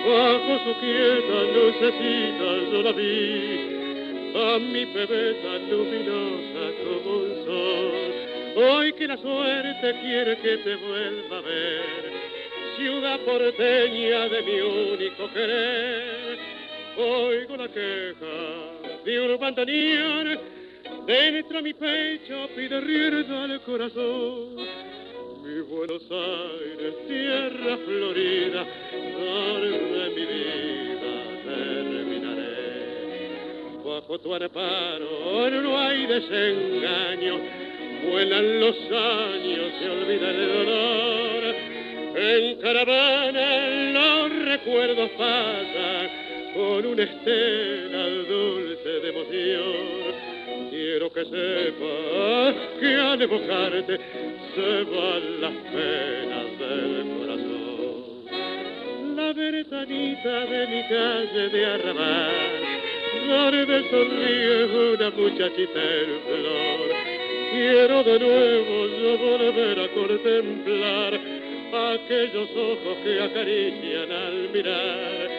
Bajo 0.08 0.60
su 0.64 0.80
quieta 0.80 1.38
lucecita 1.54 2.72
yo 2.72 2.82
la 2.82 2.92
vi, 2.94 4.34
a 4.34 4.60
mi 4.60 4.86
bebé 4.86 5.34
tan 5.44 5.70
luminosa 5.70 6.64
como 6.84 7.18
un 7.18 7.46
sol. 7.46 8.64
Hoy 8.64 8.94
que 8.94 9.08
la 9.08 9.18
suerte 9.18 10.00
quiere 10.02 10.38
que 10.38 10.58
te 10.58 10.76
vuelva 10.76 11.38
a 11.38 11.42
ver, 11.42 11.84
ciudad 12.78 13.20
porteña 13.22 14.30
de 14.30 14.42
mi 14.44 14.62
único 14.62 15.30
querer. 15.34 16.40
Oigo 16.98 17.58
la 17.58 17.68
queja 17.68 19.04
de 19.06 19.20
un 19.20 19.40
bandoneón, 19.40 20.40
dentro 21.06 21.62
mi 21.62 21.74
pecho 21.74 22.50
pide 22.56 22.80
rienda 22.80 23.44
al 23.44 23.62
corazón 23.62 24.81
mi 25.52 25.62
Buenos 25.62 26.02
Aires, 26.10 26.94
tierra 27.08 27.78
florida, 27.86 28.66
donde 29.18 30.10
mi 30.16 30.26
vida 30.26 31.14
terminaré. 31.44 32.54
Bajo 33.84 34.20
tu 34.20 34.34
amparo 34.34 35.50
no 35.50 35.78
hay 35.78 36.06
desengaño, 36.06 37.40
vuelan 38.10 38.60
los 38.62 38.76
años, 38.92 39.74
se 39.80 39.90
olvida 39.90 40.30
el 40.30 40.48
dolor. 40.48 41.56
En 42.16 42.62
caravana 42.62 43.70
los 43.92 44.46
recuerdos 44.46 45.10
pasan 45.18 46.10
con 46.54 46.86
una 46.86 47.04
estela 47.04 48.08
dulce 48.08 48.90
de 48.90 49.10
emoción 49.10 50.31
quiero 50.92 51.14
que 51.14 51.24
sepas 51.24 52.56
que 52.78 52.96
al 52.96 53.22
evocarte 53.22 53.98
se 54.54 54.84
van 54.92 55.24
las 55.40 55.56
penas 55.72 56.48
del 56.60 57.06
corazón. 57.16 57.96
La 59.16 59.32
ventanita 59.32 60.46
de 60.52 60.68
mi 60.68 60.82
calle 60.90 61.50
de 61.50 61.66
arrabal, 61.66 62.34
donde 63.26 63.90
sonríe 63.90 64.66
una 64.94 65.10
muchachita 65.12 65.82
en 65.82 66.10
flor. 66.28 66.90
Quiero 67.52 68.04
de 68.04 68.20
nuevo 68.20 68.76
yo 69.00 69.18
volver 69.18 69.80
a 69.80 69.88
contemplar 69.94 71.20
aquellos 71.94 72.50
ojos 72.52 72.98
que 73.02 73.22
acarician 73.22 74.12
al 74.12 74.50
mirar. 74.50 75.30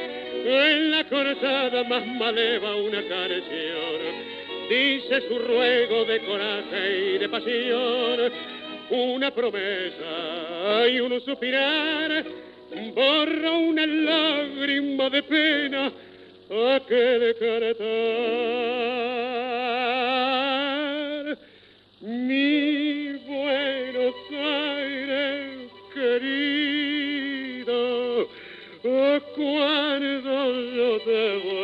En 0.46 0.90
la 0.92 1.04
cortada 1.04 1.84
más 1.84 2.06
maleva 2.06 2.74
una 2.76 3.02
canción 3.02 4.31
dice 4.68 5.20
su 5.28 5.38
ruego 5.38 6.04
de 6.04 6.20
coraje 6.20 7.14
y 7.14 7.18
de 7.18 7.28
pasión, 7.28 8.32
una 8.90 9.30
promesa 9.30 10.88
y 10.88 11.00
un 11.00 11.20
suspirar, 11.20 12.24
borra 12.94 13.50
una 13.52 13.86
lágrima 13.86 15.10
de 15.10 15.22
pena 15.22 15.92
aquel 16.76 17.34
caretar. 17.38 17.82
Mi 22.00 23.12
Buenos 23.26 24.14
Aires 24.30 25.70
querido, 25.94 27.72
cuando 29.34 30.34
yo 30.74 30.98
te 31.00 31.38
vuelva 31.38 31.61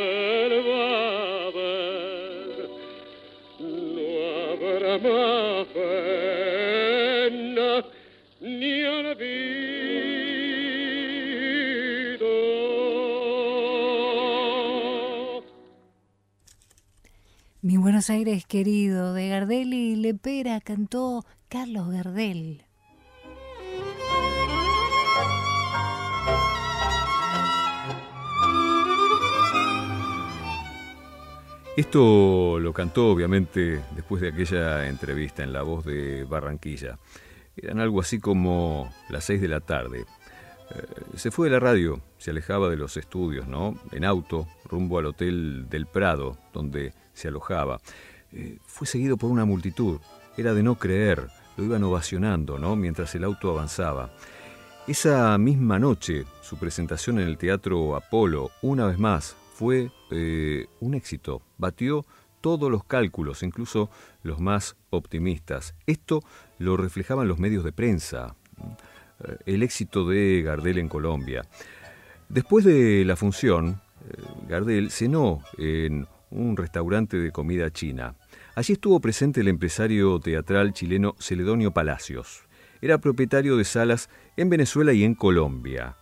Mi 17.60 17.76
Buenos 17.76 18.10
Aires 18.10 18.44
querido, 18.46 19.14
de 19.14 19.28
Gardel 19.28 19.72
y 19.74 19.94
Lepera 19.96 20.60
cantó 20.60 21.24
Carlos 21.48 21.90
Gardel. 21.90 22.67
Esto 31.78 32.58
lo 32.58 32.72
cantó 32.72 33.08
obviamente 33.08 33.80
después 33.94 34.20
de 34.20 34.30
aquella 34.30 34.88
entrevista 34.88 35.44
en 35.44 35.52
La 35.52 35.62
Voz 35.62 35.84
de 35.84 36.24
Barranquilla. 36.24 36.98
Eran 37.56 37.78
algo 37.78 38.00
así 38.00 38.18
como 38.18 38.92
las 39.10 39.22
seis 39.22 39.40
de 39.40 39.46
la 39.46 39.60
tarde. 39.60 40.00
Eh, 40.00 40.82
se 41.14 41.30
fue 41.30 41.46
de 41.46 41.52
la 41.52 41.60
radio, 41.60 42.00
se 42.18 42.32
alejaba 42.32 42.68
de 42.68 42.76
los 42.76 42.96
estudios, 42.96 43.46
¿no? 43.46 43.78
En 43.92 44.04
auto, 44.04 44.48
rumbo 44.64 44.98
al 44.98 45.06
Hotel 45.06 45.68
del 45.70 45.86
Prado, 45.86 46.36
donde 46.52 46.94
se 47.12 47.28
alojaba. 47.28 47.80
Eh, 48.32 48.58
fue 48.66 48.88
seguido 48.88 49.16
por 49.16 49.30
una 49.30 49.44
multitud. 49.44 50.00
Era 50.36 50.54
de 50.54 50.64
no 50.64 50.80
creer. 50.80 51.28
Lo 51.56 51.62
iban 51.62 51.84
ovacionando, 51.84 52.58
¿no? 52.58 52.74
Mientras 52.74 53.14
el 53.14 53.22
auto 53.22 53.52
avanzaba. 53.52 54.10
Esa 54.88 55.38
misma 55.38 55.78
noche, 55.78 56.24
su 56.42 56.56
presentación 56.56 57.20
en 57.20 57.28
el 57.28 57.38
Teatro 57.38 57.94
Apolo, 57.94 58.50
una 58.62 58.84
vez 58.86 58.98
más, 58.98 59.36
fue 59.54 59.92
eh, 60.10 60.66
un 60.80 60.94
éxito. 60.94 61.42
Batió 61.56 62.04
todos 62.40 62.70
los 62.70 62.84
cálculos, 62.84 63.42
incluso 63.42 63.90
los 64.22 64.40
más 64.40 64.76
optimistas. 64.90 65.74
Esto 65.86 66.22
lo 66.58 66.76
reflejaban 66.76 67.28
los 67.28 67.38
medios 67.38 67.64
de 67.64 67.72
prensa. 67.72 68.36
Eh, 69.24 69.36
el 69.46 69.62
éxito 69.62 70.08
de 70.08 70.42
Gardel 70.42 70.78
en 70.78 70.88
Colombia. 70.88 71.44
Después 72.28 72.64
de 72.64 73.04
la 73.04 73.16
función, 73.16 73.80
eh, 74.08 74.22
Gardel 74.48 74.90
cenó 74.90 75.42
en 75.56 76.06
un 76.30 76.56
restaurante 76.56 77.16
de 77.18 77.32
comida 77.32 77.70
china. 77.70 78.14
Allí 78.54 78.74
estuvo 78.74 79.00
presente 79.00 79.40
el 79.40 79.48
empresario 79.48 80.18
teatral 80.20 80.72
chileno 80.72 81.14
Celedonio 81.18 81.72
Palacios. 81.72 82.44
Era 82.80 82.98
propietario 82.98 83.56
de 83.56 83.64
salas 83.64 84.08
en 84.36 84.50
Venezuela 84.50 84.92
y 84.92 85.04
en 85.04 85.14
Colombia. 85.14 85.96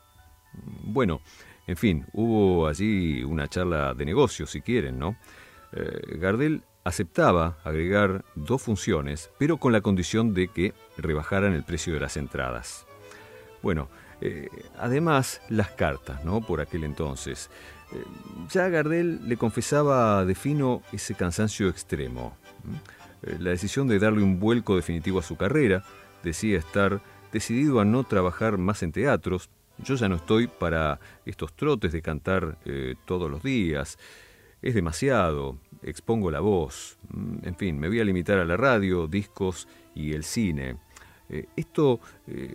Bueno, 0.84 1.20
en 1.66 1.76
fin, 1.76 2.06
hubo 2.12 2.68
allí 2.68 3.24
una 3.24 3.48
charla 3.48 3.92
de 3.94 4.04
negocios, 4.04 4.50
si 4.50 4.60
quieren, 4.60 4.98
¿no? 4.98 5.16
Eh, 5.72 6.16
Gardel 6.18 6.62
aceptaba 6.84 7.58
agregar 7.64 8.24
dos 8.36 8.62
funciones, 8.62 9.30
pero 9.38 9.56
con 9.56 9.72
la 9.72 9.80
condición 9.80 10.32
de 10.32 10.48
que 10.48 10.74
rebajaran 10.96 11.54
el 11.54 11.64
precio 11.64 11.92
de 11.94 12.00
las 12.00 12.16
entradas. 12.16 12.86
Bueno, 13.62 13.88
eh, 14.20 14.48
además 14.78 15.40
las 15.48 15.70
cartas, 15.70 16.24
¿no? 16.24 16.40
Por 16.40 16.60
aquel 16.60 16.84
entonces. 16.84 17.50
Eh, 17.92 18.02
ya 18.50 18.68
Gardel 18.68 19.28
le 19.28 19.36
confesaba 19.36 20.24
de 20.24 20.36
fino 20.36 20.82
ese 20.92 21.14
cansancio 21.14 21.68
extremo. 21.68 22.36
la 23.40 23.50
decisión 23.50 23.88
de 23.88 23.98
darle 23.98 24.22
un 24.22 24.38
vuelco 24.38 24.76
definitivo 24.76 25.18
a 25.18 25.22
su 25.22 25.36
carrera, 25.36 25.82
decía 26.22 26.58
estar 26.58 27.00
decidido 27.32 27.80
a 27.80 27.84
no 27.84 28.04
trabajar 28.04 28.56
más 28.56 28.84
en 28.84 28.92
teatros, 28.92 29.50
yo 29.78 29.94
ya 29.94 30.08
no 30.08 30.16
estoy 30.16 30.46
para 30.46 30.98
estos 31.24 31.52
trotes 31.54 31.92
de 31.92 32.02
cantar 32.02 32.58
eh, 32.64 32.94
todos 33.04 33.30
los 33.30 33.42
días. 33.42 33.98
Es 34.62 34.74
demasiado, 34.74 35.58
expongo 35.82 36.30
la 36.30 36.40
voz. 36.40 36.98
Mm, 37.10 37.36
en 37.42 37.56
fin, 37.56 37.78
me 37.78 37.88
voy 37.88 38.00
a 38.00 38.04
limitar 38.04 38.38
a 38.38 38.44
la 38.44 38.56
radio, 38.56 39.06
discos 39.06 39.68
y 39.94 40.12
el 40.12 40.24
cine. 40.24 40.78
Eh, 41.28 41.46
esto 41.56 42.00
eh, 42.26 42.54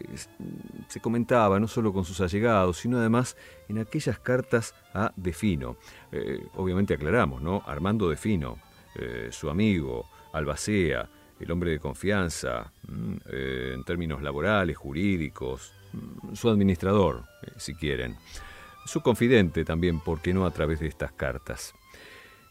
se 0.88 1.00
comentaba 1.00 1.60
no 1.60 1.68
solo 1.68 1.94
con 1.94 2.06
sus 2.06 2.22
allegados, 2.22 2.78
sino 2.78 2.98
además 2.98 3.36
en 3.68 3.80
aquellas 3.80 4.20
cartas 4.20 4.74
a 4.94 5.12
Defino. 5.16 5.78
obviamente 6.56 6.94
aclaramos, 6.94 7.42
¿no? 7.42 7.64
Armando 7.66 8.10
Defino, 8.10 8.58
su 9.30 9.50
amigo, 9.50 10.10
Albacea, 10.34 11.10
el 11.40 11.52
hombre 11.52 11.72
de 11.72 11.80
confianza, 11.80 12.72
mm, 12.88 13.16
en 13.32 13.84
términos 13.84 14.22
laborales, 14.22 14.78
jurídicos, 14.78 15.74
su 16.34 16.50
administrador, 16.50 17.24
eh, 17.44 17.52
si 17.58 17.76
quieren, 17.76 18.18
su 18.86 19.02
confidente 19.02 19.64
también, 19.66 20.00
porque 20.00 20.34
no 20.34 20.46
a 20.46 20.52
través 20.52 20.80
de 20.80 20.88
estas 20.88 21.12
cartas. 21.12 21.74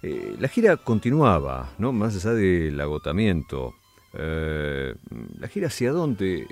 Eh, 0.03 0.37
la 0.39 0.49
gira 0.49 0.77
continuaba, 0.77 1.71
¿no? 1.79 1.93
más 1.93 2.17
allá 2.17 2.35
del 2.35 2.81
agotamiento. 2.81 3.75
Eh, 4.15 4.95
la 5.39 5.49
gira 5.49 5.69
hacia 5.69 5.93
dónde? 5.93 6.47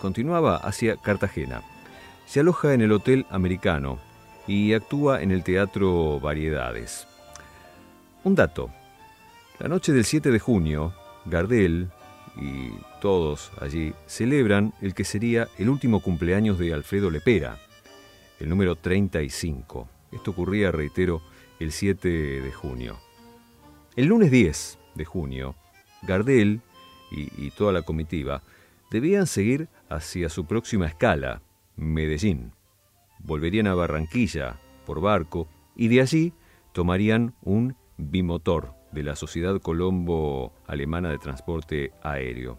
continuaba 0.00 0.56
hacia 0.56 0.96
Cartagena. 0.96 1.62
Se 2.26 2.40
aloja 2.40 2.74
en 2.74 2.82
el 2.82 2.92
Hotel 2.92 3.26
Americano 3.30 3.98
y 4.46 4.74
actúa 4.74 5.22
en 5.22 5.30
el 5.30 5.42
Teatro 5.42 6.20
Variedades. 6.20 7.06
Un 8.24 8.34
dato. 8.34 8.70
La 9.58 9.68
noche 9.68 9.92
del 9.92 10.04
7 10.04 10.30
de 10.30 10.38
junio, 10.38 10.92
Gardel, 11.24 11.90
y 12.36 12.70
todos 13.00 13.52
allí 13.60 13.92
celebran 14.06 14.72
el 14.80 14.94
que 14.94 15.04
sería 15.04 15.48
el 15.58 15.68
último 15.68 16.00
cumpleaños 16.00 16.58
de 16.58 16.72
Alfredo 16.72 17.10
Lepera, 17.10 17.58
el 18.40 18.48
número 18.48 18.76
35. 18.76 19.88
Esto 20.10 20.30
ocurría, 20.30 20.70
reitero, 20.70 21.22
el 21.60 21.72
7 21.72 22.08
de 22.08 22.52
junio. 22.52 22.98
El 23.96 24.06
lunes 24.06 24.30
10 24.30 24.78
de 24.94 25.04
junio, 25.04 25.54
Gardel 26.02 26.60
y, 27.10 27.50
toda 27.50 27.72
la 27.72 27.82
comitiva 27.82 28.42
debían 28.90 29.26
seguir 29.26 29.68
hacia 29.88 30.28
su 30.28 30.46
próxima 30.46 30.86
escala, 30.86 31.42
Medellín. 31.76 32.52
Volverían 33.18 33.66
a 33.66 33.74
Barranquilla 33.74 34.58
por 34.86 35.00
barco 35.00 35.48
y 35.76 35.88
de 35.88 36.00
allí 36.00 36.32
tomarían 36.72 37.34
un 37.42 37.76
bimotor 37.96 38.81
de 38.92 39.02
la 39.02 39.16
Sociedad 39.16 39.60
Colombo 39.60 40.52
Alemana 40.66 41.10
de 41.10 41.18
Transporte 41.18 41.92
Aéreo. 42.02 42.58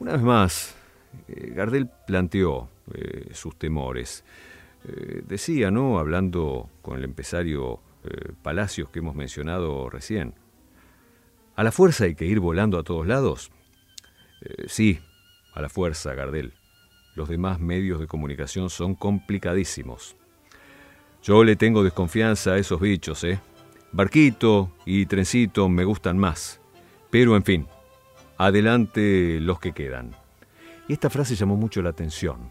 Una 0.00 0.12
vez 0.12 0.22
más, 0.22 0.76
eh, 1.28 1.52
Gardel 1.54 1.88
planteó 2.06 2.68
eh, 2.92 3.28
sus 3.32 3.56
temores. 3.56 4.24
Eh, 4.86 5.22
decía, 5.26 5.70
¿no? 5.70 5.98
Hablando 5.98 6.70
con 6.82 6.98
el 6.98 7.04
empresario 7.04 7.80
Palacios 8.42 8.90
que 8.90 8.98
hemos 8.98 9.14
mencionado 9.14 9.88
recién. 9.88 10.34
¿A 11.56 11.64
la 11.64 11.72
fuerza 11.72 12.04
hay 12.04 12.14
que 12.14 12.26
ir 12.26 12.38
volando 12.38 12.78
a 12.78 12.82
todos 12.82 13.06
lados? 13.06 13.50
sí, 14.66 15.00
a 15.54 15.62
la 15.62 15.70
fuerza, 15.70 16.12
Gardel. 16.12 16.52
Los 17.14 17.30
demás 17.30 17.60
medios 17.60 18.00
de 18.00 18.06
comunicación 18.06 18.68
son 18.68 18.94
complicadísimos. 18.94 20.16
Yo 21.22 21.42
le 21.44 21.56
tengo 21.56 21.82
desconfianza 21.82 22.52
a 22.52 22.58
esos 22.58 22.78
bichos, 22.78 23.24
¿eh? 23.24 23.40
Barquito 23.94 24.72
y 24.84 25.06
trencito 25.06 25.68
me 25.68 25.84
gustan 25.84 26.18
más. 26.18 26.60
Pero 27.10 27.36
en 27.36 27.44
fin, 27.44 27.68
adelante 28.38 29.38
los 29.40 29.60
que 29.60 29.70
quedan. 29.70 30.16
Y 30.88 30.94
esta 30.94 31.10
frase 31.10 31.36
llamó 31.36 31.54
mucho 31.54 31.80
la 31.80 31.90
atención. 31.90 32.50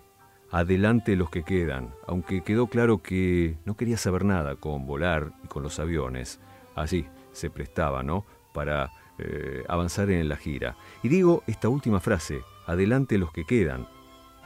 Adelante 0.51 1.17
los 1.17 1.29
que 1.29 1.43
quedan, 1.43 1.89
aunque 2.07 2.43
quedó 2.43 2.67
claro 2.67 3.01
que 3.01 3.57
no 3.65 3.75
quería 3.75 3.97
saber 3.97 4.23
nada 4.23 4.55
con 4.55 4.85
volar 4.85 5.33
y 5.43 5.47
con 5.47 5.63
los 5.63 5.79
aviones. 5.79 6.39
Allí 6.75 7.05
se 7.33 7.49
prestaba, 7.49 8.03
¿no? 8.03 8.25
Para 8.53 8.91
eh, 9.19 9.65
avanzar 9.67 10.11
en 10.11 10.29
la 10.29 10.37
gira. 10.37 10.77
Y 11.01 11.09
digo 11.09 11.43
esta 11.45 11.67
última 11.67 11.99
frase, 11.99 12.39
adelante 12.67 13.17
los 13.17 13.33
que 13.33 13.43
quedan, 13.43 13.85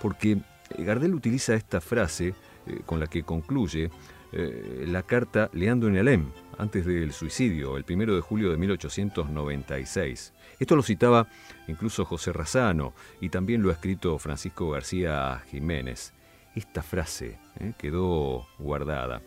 porque 0.01 0.39
Gardel 0.79 1.13
utiliza 1.13 1.53
esta 1.53 1.79
frase 1.79 2.33
eh, 2.65 2.81
con 2.87 2.99
la 2.99 3.05
que 3.05 3.21
concluye 3.21 3.91
eh, 4.31 4.85
la 4.87 5.03
carta 5.03 5.49
Leandro 5.53 5.89
Alem, 5.89 6.31
antes 6.57 6.85
del 6.85 7.13
suicidio, 7.13 7.77
el 7.77 7.83
primero 7.83 8.15
de 8.15 8.21
julio 8.21 8.49
de 8.51 8.57
1896. 8.57 10.33
Esto 10.59 10.75
lo 10.75 10.83
citaba 10.83 11.27
incluso 11.67 12.05
José 12.05 12.33
Razano 12.33 12.93
y 13.21 13.29
también 13.29 13.61
lo 13.61 13.69
ha 13.69 13.73
escrito 13.73 14.17
Francisco 14.17 14.69
García 14.69 15.43
Jiménez. 15.49 16.13
Esta 16.55 16.81
frase 16.81 17.37
eh, 17.59 17.73
quedó 17.77 18.47
guardada. 18.57 19.21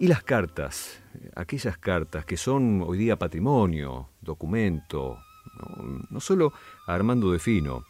Y 0.00 0.06
las 0.06 0.22
cartas, 0.22 1.00
aquellas 1.34 1.76
cartas 1.78 2.24
que 2.24 2.36
son 2.36 2.82
hoy 2.86 2.98
día 2.98 3.16
patrimonio, 3.16 4.10
documento, 4.20 5.18
no, 6.10 6.20
solo 6.20 6.52
a 6.86 6.94
Armando 6.94 7.32
de 7.32 7.38
Fino, 7.38 7.84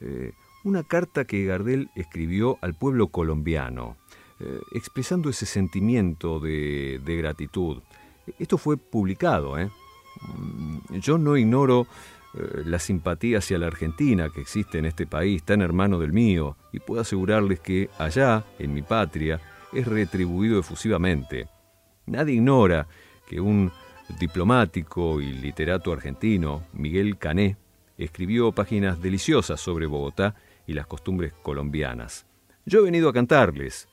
eh, 0.00 0.32
una 0.64 0.82
carta 0.82 1.24
que 1.24 1.44
Gardel 1.44 1.90
escribió 1.94 2.58
al 2.62 2.74
pueblo 2.74 3.08
colombiano, 3.08 3.96
eh, 4.40 4.60
expresando 4.72 5.30
ese 5.30 5.46
sentimiento 5.46 6.40
de, 6.40 7.00
gratitud. 7.04 7.82
Esto 8.38 8.58
fue 8.58 8.76
publicado. 8.76 9.58
¿eh? 9.58 9.70
Mm, 10.20 10.98
yo 10.98 11.18
no 11.18 11.36
ignoro 11.36 11.86
eh, 12.34 12.62
la 12.64 12.78
simpatía 12.78 13.38
hacia 13.38 13.58
la 13.58 13.66
Argentina 13.66 14.30
que 14.30 14.40
existe 14.40 14.78
en 14.78 14.86
este 14.86 15.06
país, 15.06 15.42
tan 15.42 15.62
hermano 15.62 15.98
del 15.98 16.12
mío, 16.12 16.56
y 16.72 16.80
puedo 16.80 17.00
asegurarles 17.00 17.60
que 17.60 17.90
allá, 17.98 18.44
en 18.58 18.74
mi 18.74 18.82
patria, 18.82 19.40
es 19.72 19.86
retribuido 19.86 20.58
efusivamente. 20.58 21.48
Nadie 22.06 22.34
ignora 22.34 22.86
que 23.26 23.40
un 23.40 23.72
diplomático 24.20 25.20
y 25.20 25.32
literato 25.32 25.92
argentino, 25.92 26.64
Miguel 26.72 27.18
Cané, 27.18 27.56
escribió 27.96 28.52
páginas 28.52 29.00
deliciosas 29.00 29.60
sobre 29.60 29.86
Bogotá 29.86 30.34
y 30.66 30.74
las 30.74 30.86
costumbres 30.86 31.32
colombianas. 31.42 32.26
Yo 32.66 32.80
he 32.80 32.82
venido 32.82 33.08
a 33.08 33.12
cantarles, 33.12 33.88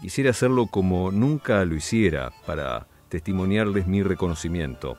Quisiera 0.00 0.30
hacerlo 0.30 0.66
como 0.66 1.10
nunca 1.10 1.64
lo 1.64 1.74
hiciera 1.74 2.32
para 2.46 2.86
testimoniarles 3.14 3.86
mi 3.86 4.02
reconocimiento. 4.02 4.98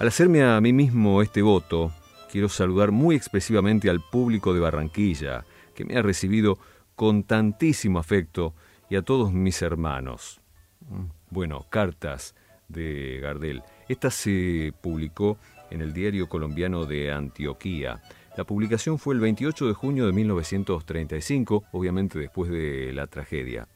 Al 0.00 0.08
hacerme 0.08 0.42
a 0.42 0.60
mí 0.60 0.72
mismo 0.72 1.22
este 1.22 1.40
voto, 1.40 1.92
quiero 2.32 2.48
saludar 2.48 2.90
muy 2.90 3.14
expresivamente 3.14 3.88
al 3.88 4.00
público 4.00 4.52
de 4.52 4.58
Barranquilla, 4.58 5.44
que 5.72 5.84
me 5.84 5.96
ha 5.96 6.02
recibido 6.02 6.58
con 6.96 7.22
tantísimo 7.22 8.00
afecto, 8.00 8.54
y 8.90 8.96
a 8.96 9.02
todos 9.02 9.32
mis 9.32 9.62
hermanos. 9.62 10.40
Mm, 10.80 11.04
bueno, 11.30 11.64
cartas 11.70 12.34
de 12.66 13.20
Gardel. 13.22 13.62
Esta 13.88 14.10
se 14.10 14.72
publicó 14.80 15.38
en 15.70 15.80
el 15.80 15.92
diario 15.92 16.28
colombiano 16.28 16.86
de 16.86 17.12
Antioquía. 17.12 18.02
La 18.36 18.42
publicación 18.42 18.98
fue 18.98 19.14
el 19.14 19.20
28 19.20 19.68
de 19.68 19.74
junio 19.74 20.06
de 20.06 20.12
1935, 20.12 21.66
obviamente 21.70 22.18
después 22.18 22.50
de 22.50 22.92
la 22.92 23.06
tragedia. 23.06 23.68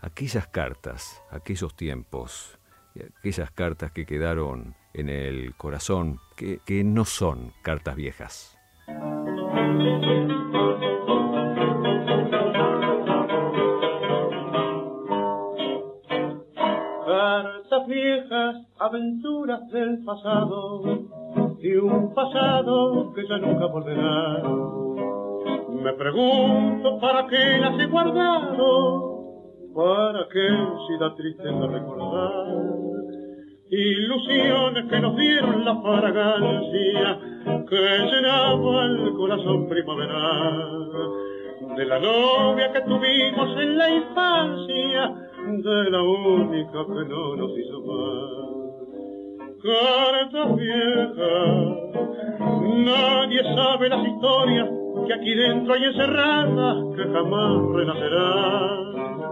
Aquellas 0.00 0.46
cartas, 0.46 1.20
aquellos 1.32 1.74
tiempos, 1.74 2.60
aquellas 3.00 3.50
cartas 3.50 3.92
que 3.92 4.06
quedaron 4.06 4.74
en 4.92 5.08
el 5.08 5.54
corazón, 5.56 6.20
que, 6.36 6.60
que 6.64 6.84
no 6.84 7.04
son 7.04 7.52
cartas 7.62 7.96
viejas. 7.96 8.58
Cartas 17.06 17.86
viejas, 17.88 18.56
aventuras 18.78 19.68
del 19.70 20.04
pasado, 20.04 20.82
y 21.60 21.76
un 21.76 22.14
pasado 22.14 23.12
que 23.14 23.26
ya 23.26 23.38
nunca 23.38 23.66
volverá. 23.66 24.42
Me 25.82 25.92
pregunto 25.94 27.00
para 27.00 27.26
qué 27.26 27.58
las 27.58 27.78
he 27.80 27.86
guardado, 27.86 29.13
para 29.74 30.28
qué 30.28 30.48
si 30.86 30.98
da 30.98 31.14
tristeza 31.14 31.66
recordar 31.66 32.84
ilusiones 33.70 34.84
que 34.88 35.00
nos 35.00 35.16
dieron 35.16 35.64
la 35.64 35.80
fragancia 35.80 37.18
que 37.68 37.98
llenaba 38.10 38.84
el 38.84 39.14
corazón 39.14 39.68
primaveral 39.68 40.84
de 41.76 41.84
la 41.86 41.98
novia 41.98 42.72
que 42.72 42.80
tuvimos 42.82 43.58
en 43.58 43.78
la 43.78 43.90
infancia, 43.90 45.14
de 45.46 45.90
la 45.90 46.02
única 46.02 46.84
que 46.86 47.08
no 47.08 47.36
nos 47.36 47.58
hizo 47.58 47.80
mal. 47.80 48.54
Cartas 49.62 50.56
viejas, 50.56 51.58
nadie 52.60 53.42
sabe 53.56 53.88
las 53.88 54.06
historias 54.06 54.68
que 55.06 55.14
aquí 55.14 55.34
dentro 55.34 55.74
hay 55.74 55.84
encerradas 55.84 56.76
que 56.96 57.02
jamás 57.12 57.62
renacerán. 57.74 59.23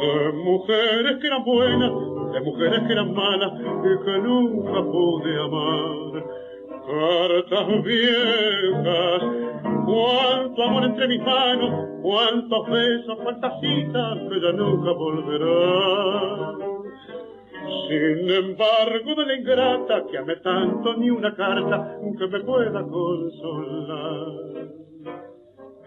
De 0.00 0.32
mujeres 0.32 1.18
que 1.20 1.26
eran 1.26 1.44
buenas 1.44 2.10
de 2.32 2.40
mujeres 2.40 2.80
que 2.86 2.92
eran 2.92 3.12
malas 3.12 3.52
y 3.60 4.04
que 4.04 4.18
nunca 4.18 4.82
pude 4.82 5.40
amar. 5.40 6.24
Cartas 6.86 7.84
viejas, 7.84 9.22
cuánto 9.84 10.62
amor 10.62 10.84
entre 10.84 11.08
mis 11.08 11.22
manos, 11.22 11.88
cuántos 12.02 12.70
besos, 12.70 13.18
cuántas 13.22 13.60
citas 13.60 14.18
que 14.28 14.40
ya 14.40 14.52
nunca 14.52 14.92
volverán. 14.92 16.58
Sin 17.88 18.30
embargo, 18.30 19.14
de 19.16 19.26
la 19.26 19.34
ingrata 19.36 20.06
que 20.10 20.18
amé 20.18 20.36
tanto, 20.36 20.96
ni 20.96 21.10
una 21.10 21.34
carta 21.34 21.96
que 22.18 22.26
me 22.26 22.40
pueda 22.40 22.82
consolar. 22.82 24.79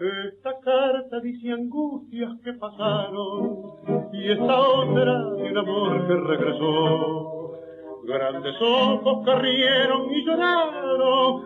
Esta 0.04 0.60
carta 0.60 1.18
dice 1.20 1.50
angustias 1.50 2.32
que 2.44 2.52
pasaron 2.52 4.10
y 4.12 4.32
esta 4.32 4.60
otra 4.60 5.30
de 5.30 5.50
un 5.50 5.56
amor 5.56 6.06
que 6.06 6.14
regresó. 6.14 7.52
Grandes 8.04 8.54
ojos 8.60 9.24
que 9.24 9.34
rieron 9.36 10.12
y 10.12 10.26
lloraron, 10.26 11.44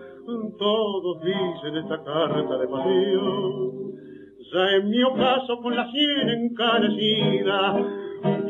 todos 0.58 1.22
dicen 1.22 1.76
esta 1.76 2.02
carta 2.02 2.58
de 2.58 2.66
pasión. 2.66 3.92
Ya 4.52 4.76
en 4.76 4.90
mi 4.90 5.04
ocaso 5.04 5.58
con 5.62 5.76
la 5.76 5.88
sien 5.92 6.28
encarecida, 6.28 7.76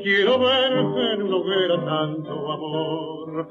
quiero 0.02 0.38
ver 0.38 0.72
en 1.12 1.22
una 1.22 1.36
hoguera 1.36 1.84
tanto 1.84 2.50
amor, 2.50 3.48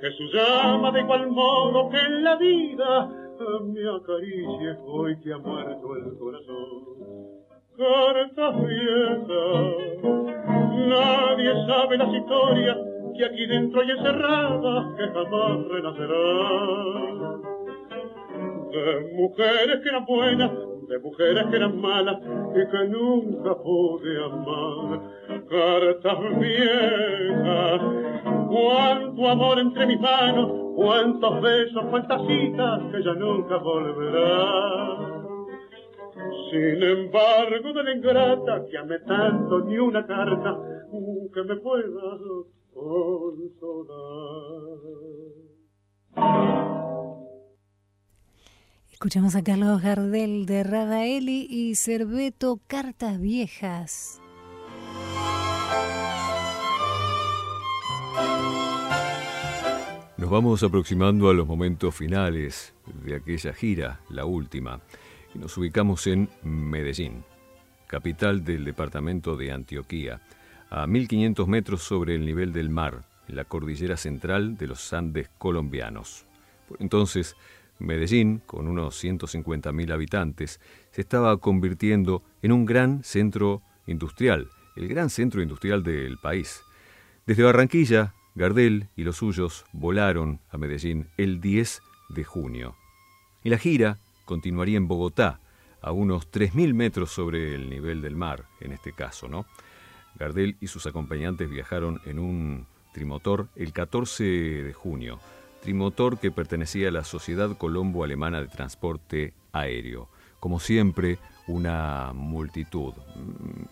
que 0.00 0.10
su 0.10 0.24
llama 0.36 0.90
de 0.90 1.02
igual 1.02 1.30
modo 1.30 1.88
que 1.88 2.00
en 2.00 2.24
la 2.24 2.34
vida 2.34 3.19
me 3.40 3.88
acaricie 3.88 4.76
hoy 4.84 5.18
que 5.20 5.32
ha 5.32 5.38
muerto 5.38 5.96
el 5.96 6.18
corazón. 6.18 6.84
Cartas 7.76 8.66
viejas, 8.66 10.02
nadie 10.88 11.66
sabe 11.66 11.96
las 11.96 12.12
historias 12.12 12.76
que 13.16 13.24
aquí 13.24 13.46
dentro 13.46 13.80
hay 13.80 13.90
encerradas 13.92 14.94
que 14.96 15.08
jamás 15.08 15.68
renacerán. 15.68 17.40
De 18.70 19.12
mujeres 19.14 19.80
que 19.82 19.88
eran 19.88 20.04
buenas, 20.04 20.50
de 20.88 20.98
mujeres 20.98 21.46
que 21.46 21.56
eran 21.56 21.80
malas 21.80 22.18
y 22.54 22.70
que 22.70 22.88
nunca 22.88 23.54
pude 23.56 24.22
amar. 24.22 25.00
Cartas 25.48 26.38
viejas, 26.38 27.80
cuánto 28.48 29.28
amor 29.28 29.58
entre 29.58 29.86
mis 29.86 29.98
manos, 29.98 30.59
cuántos 30.80 31.42
besos, 31.42 31.84
cuántas 31.90 32.26
citas 32.26 32.80
que 32.90 33.02
ya 33.04 33.12
nunca 33.12 33.58
volverán. 33.58 35.20
Sin 36.50 36.82
embargo, 36.82 37.72
de 37.74 37.84
la 37.84 37.94
ingrata 37.94 38.64
que 38.70 38.78
amé 38.78 38.98
tanto, 39.00 39.60
ni 39.60 39.76
una 39.78 40.06
carta 40.06 40.56
que 41.34 41.42
me 41.42 41.56
pueda 41.56 42.18
consolar. 42.72 43.90
Escuchamos 48.90 49.36
a 49.36 49.42
Carlos 49.42 49.82
Gardel 49.82 50.46
de 50.46 50.62
Radaeli 50.64 51.46
y 51.48 51.74
Cerveto 51.74 52.58
Cartas 52.66 53.20
Viejas. 53.20 54.20
Nos 60.20 60.28
vamos 60.28 60.62
aproximando 60.62 61.30
a 61.30 61.34
los 61.34 61.46
momentos 61.46 61.94
finales 61.94 62.74
de 63.06 63.16
aquella 63.16 63.54
gira, 63.54 64.00
la 64.10 64.26
última, 64.26 64.82
y 65.34 65.38
nos 65.38 65.56
ubicamos 65.56 66.06
en 66.08 66.28
Medellín, 66.42 67.24
capital 67.86 68.44
del 68.44 68.66
departamento 68.66 69.34
de 69.34 69.50
Antioquía, 69.50 70.20
a 70.68 70.86
1500 70.86 71.48
metros 71.48 71.82
sobre 71.84 72.16
el 72.16 72.26
nivel 72.26 72.52
del 72.52 72.68
mar, 72.68 73.02
en 73.28 73.36
la 73.36 73.44
cordillera 73.44 73.96
central 73.96 74.58
de 74.58 74.66
los 74.66 74.92
Andes 74.92 75.30
colombianos. 75.38 76.26
Por 76.68 76.82
entonces, 76.82 77.34
Medellín, 77.78 78.42
con 78.44 78.68
unos 78.68 79.02
150.000 79.02 79.90
habitantes, 79.90 80.60
se 80.90 81.00
estaba 81.00 81.34
convirtiendo 81.38 82.22
en 82.42 82.52
un 82.52 82.66
gran 82.66 83.02
centro 83.04 83.62
industrial, 83.86 84.50
el 84.76 84.86
gran 84.86 85.08
centro 85.08 85.40
industrial 85.40 85.82
del 85.82 86.18
país. 86.18 86.60
Desde 87.24 87.42
Barranquilla, 87.42 88.12
Gardel 88.34 88.88
y 88.96 89.04
los 89.04 89.16
suyos 89.16 89.64
volaron 89.72 90.40
a 90.50 90.58
Medellín 90.58 91.08
el 91.16 91.40
10 91.40 91.82
de 92.10 92.24
junio. 92.24 92.76
Y 93.42 93.50
la 93.50 93.58
gira 93.58 93.98
continuaría 94.24 94.76
en 94.76 94.88
Bogotá, 94.88 95.40
a 95.82 95.92
unos 95.92 96.30
3.000 96.30 96.74
metros 96.74 97.10
sobre 97.10 97.54
el 97.54 97.70
nivel 97.70 98.02
del 98.02 98.14
mar, 98.14 98.44
en 98.60 98.72
este 98.72 98.92
caso, 98.92 99.28
¿no? 99.28 99.46
Gardel 100.18 100.56
y 100.60 100.66
sus 100.66 100.86
acompañantes 100.86 101.48
viajaron 101.48 102.00
en 102.04 102.18
un 102.18 102.66
trimotor 102.92 103.48
el 103.56 103.72
14 103.72 104.24
de 104.24 104.72
junio 104.74 105.18
trimotor 105.60 106.18
que 106.18 106.30
pertenecía 106.30 106.88
a 106.88 106.92
la 106.92 107.04
Sociedad 107.04 107.56
Colombo-Alemana 107.56 108.40
de 108.40 108.48
Transporte 108.48 109.34
Aéreo. 109.52 110.08
Como 110.40 110.58
siempre, 110.58 111.18
una 111.46 112.12
multitud. 112.14 112.94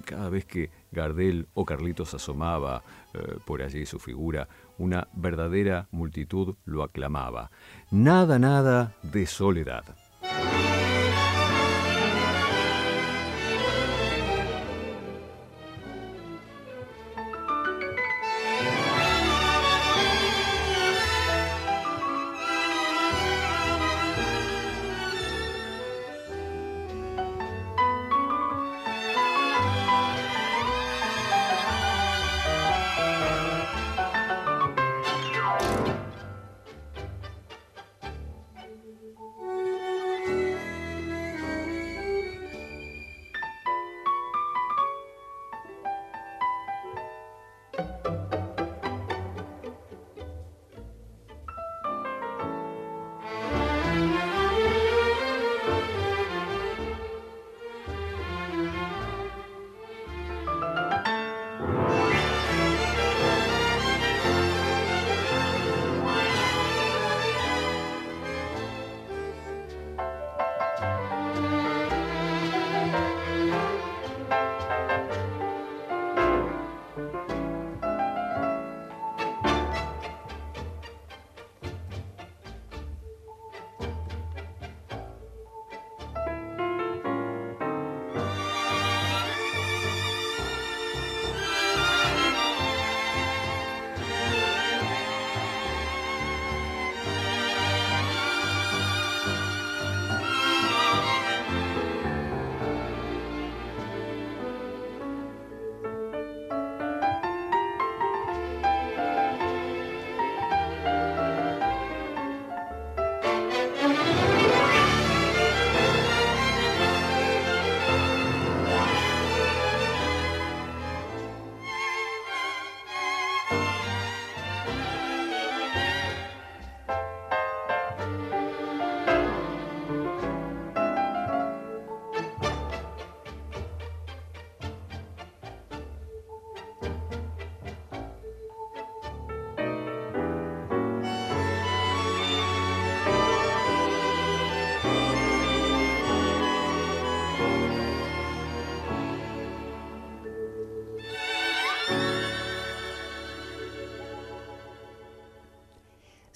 Cada 0.05 0.29
vez 0.29 0.45
que 0.45 0.71
Gardel 0.91 1.47
o 1.55 1.64
Carlitos 1.64 2.14
asomaba 2.14 2.83
eh, 3.14 3.39
por 3.47 3.62
allí 3.62 3.87
su 3.87 3.99
figura, 3.99 4.49
una 4.79 5.09
verdadera 5.12 5.89
multitud 5.91 6.57
lo 6.64 6.83
aclamaba. 6.83 7.51
Nada, 7.91 8.39
nada 8.39 8.95
de 9.03 9.27
soledad. 9.27 9.85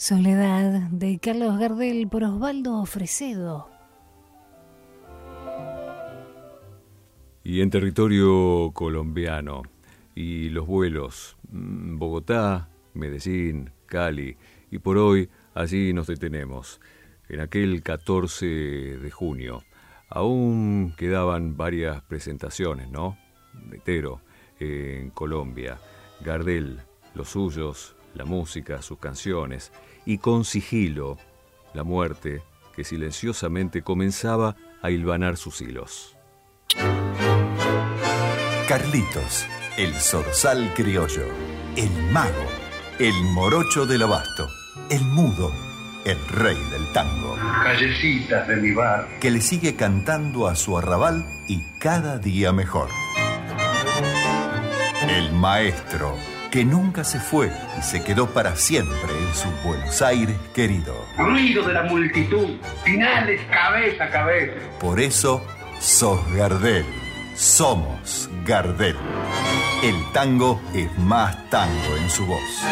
Soledad 0.03 0.91
de 0.91 1.21
Carlos 1.21 1.61
Gardel 1.61 2.09
por 2.09 2.25
Osvaldo 2.25 2.85
Fresedo. 2.87 3.69
Y 7.45 7.61
en 7.61 7.71
territorio 7.71 8.73
colombiano, 8.73 9.63
y 10.17 10.49
los 10.49 10.67
vuelos, 10.67 11.37
mm, 11.53 11.99
Bogotá, 11.99 12.69
Medellín, 12.95 13.71
Cali, 13.87 14.37
y 14.73 14.79
por 14.81 14.99
hoy 14.99 15.31
allí 15.55 15.93
nos 15.93 16.09
detenemos, 16.09 16.81
en 17.29 17.39
aquel 17.39 17.85
14 17.85 18.45
de 18.45 19.11
junio. 19.13 19.63
Aún 20.09 20.95
quedaban 20.97 21.57
varias 21.57 22.03
presentaciones, 22.03 22.91
¿no? 22.91 23.17
Reitero, 23.69 24.21
en 24.59 25.11
Colombia, 25.11 25.79
Gardel, 26.25 26.81
los 27.15 27.29
suyos, 27.29 27.95
la 28.15 28.25
música, 28.25 28.83
sus 28.83 28.99
canciones, 28.99 29.73
y 30.05 30.19
con 30.19 30.45
sigilo 30.45 31.19
la 31.75 31.85
muerte 31.85 32.43
que 32.75 32.85
silenciosamente 32.85 33.83
comenzaba 33.83 34.57
a 34.83 34.91
hilvanar 34.91 35.37
sus 35.37 35.61
hilos. 35.61 36.17
Carlitos, 38.69 39.47
el 39.77 39.93
zorzal 39.95 40.73
criollo, 40.75 41.27
el 41.77 41.91
mago, 42.11 42.47
el 42.99 43.15
morocho 43.33 43.87
del 43.87 44.03
abasto, 44.03 44.49
el 44.89 45.03
mudo, 45.03 45.53
el 46.05 46.19
rey 46.29 46.57
del 46.71 46.93
tango. 46.93 47.37
Callecitas 47.63 48.49
de 48.49 48.57
mi 48.57 48.73
bar. 48.73 49.07
Que 49.21 49.31
le 49.31 49.41
sigue 49.41 49.77
cantando 49.77 50.49
a 50.49 50.55
su 50.55 50.79
arrabal 50.79 51.25
y 51.49 51.61
cada 51.79 52.19
día 52.19 52.53
mejor. 52.53 52.89
El 55.09 55.33
maestro, 55.33 56.17
que 56.53 56.65
nunca 56.67 57.03
se 57.03 57.19
fue 57.19 57.51
y 57.79 57.83
se 57.83 58.05
quedó 58.05 58.29
para 58.29 58.57
siempre 58.57 59.11
en 59.11 59.35
su 59.35 59.49
Buenos 59.67 60.03
Aires 60.03 60.37
querido. 60.55 60.95
Ruido 61.17 61.67
de 61.67 61.73
la 61.73 61.85
multitud, 61.85 62.59
finales 62.85 63.41
cabeza 63.51 64.05
a 64.05 64.11
cabeza. 64.11 64.53
Por 64.79 65.01
eso, 65.01 65.43
sos 65.81 66.21
Gardel. 66.35 66.85
Somos 67.35 68.29
Gardel. 68.45 68.97
El 69.83 69.97
tango 70.13 70.61
es 70.75 70.97
más 70.99 71.49
tango 71.49 71.97
en 71.97 72.11
su 72.11 72.27
voz. 72.27 72.63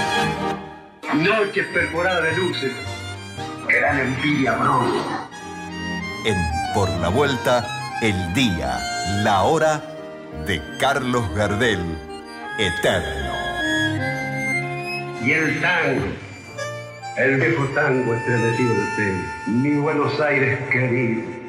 Noches 1.15 1.67
perforadas 1.73 2.23
de 2.23 2.37
luces, 2.37 2.73
gran 3.67 3.99
envidia 3.99 4.53
bronca. 4.57 5.29
En 6.27 6.37
Por 6.75 6.91
la 7.01 7.09
Vuelta, 7.09 7.99
el 8.03 8.35
día, 8.35 8.79
la 9.25 9.43
hora 9.45 9.83
de 10.47 10.61
Carlos 10.79 11.25
Gardel, 11.35 11.81
eterno. 12.59 13.30
Y 15.23 15.33
el 15.33 15.61
tango, 15.61 16.07
el 17.19 17.37
viejo 17.37 17.65
tango 17.75 18.15
estremecido 18.15 18.75
de 18.75 19.23
mi 19.49 19.77
Buenos 19.77 20.19
Aires 20.19 20.59
querido 20.71 21.40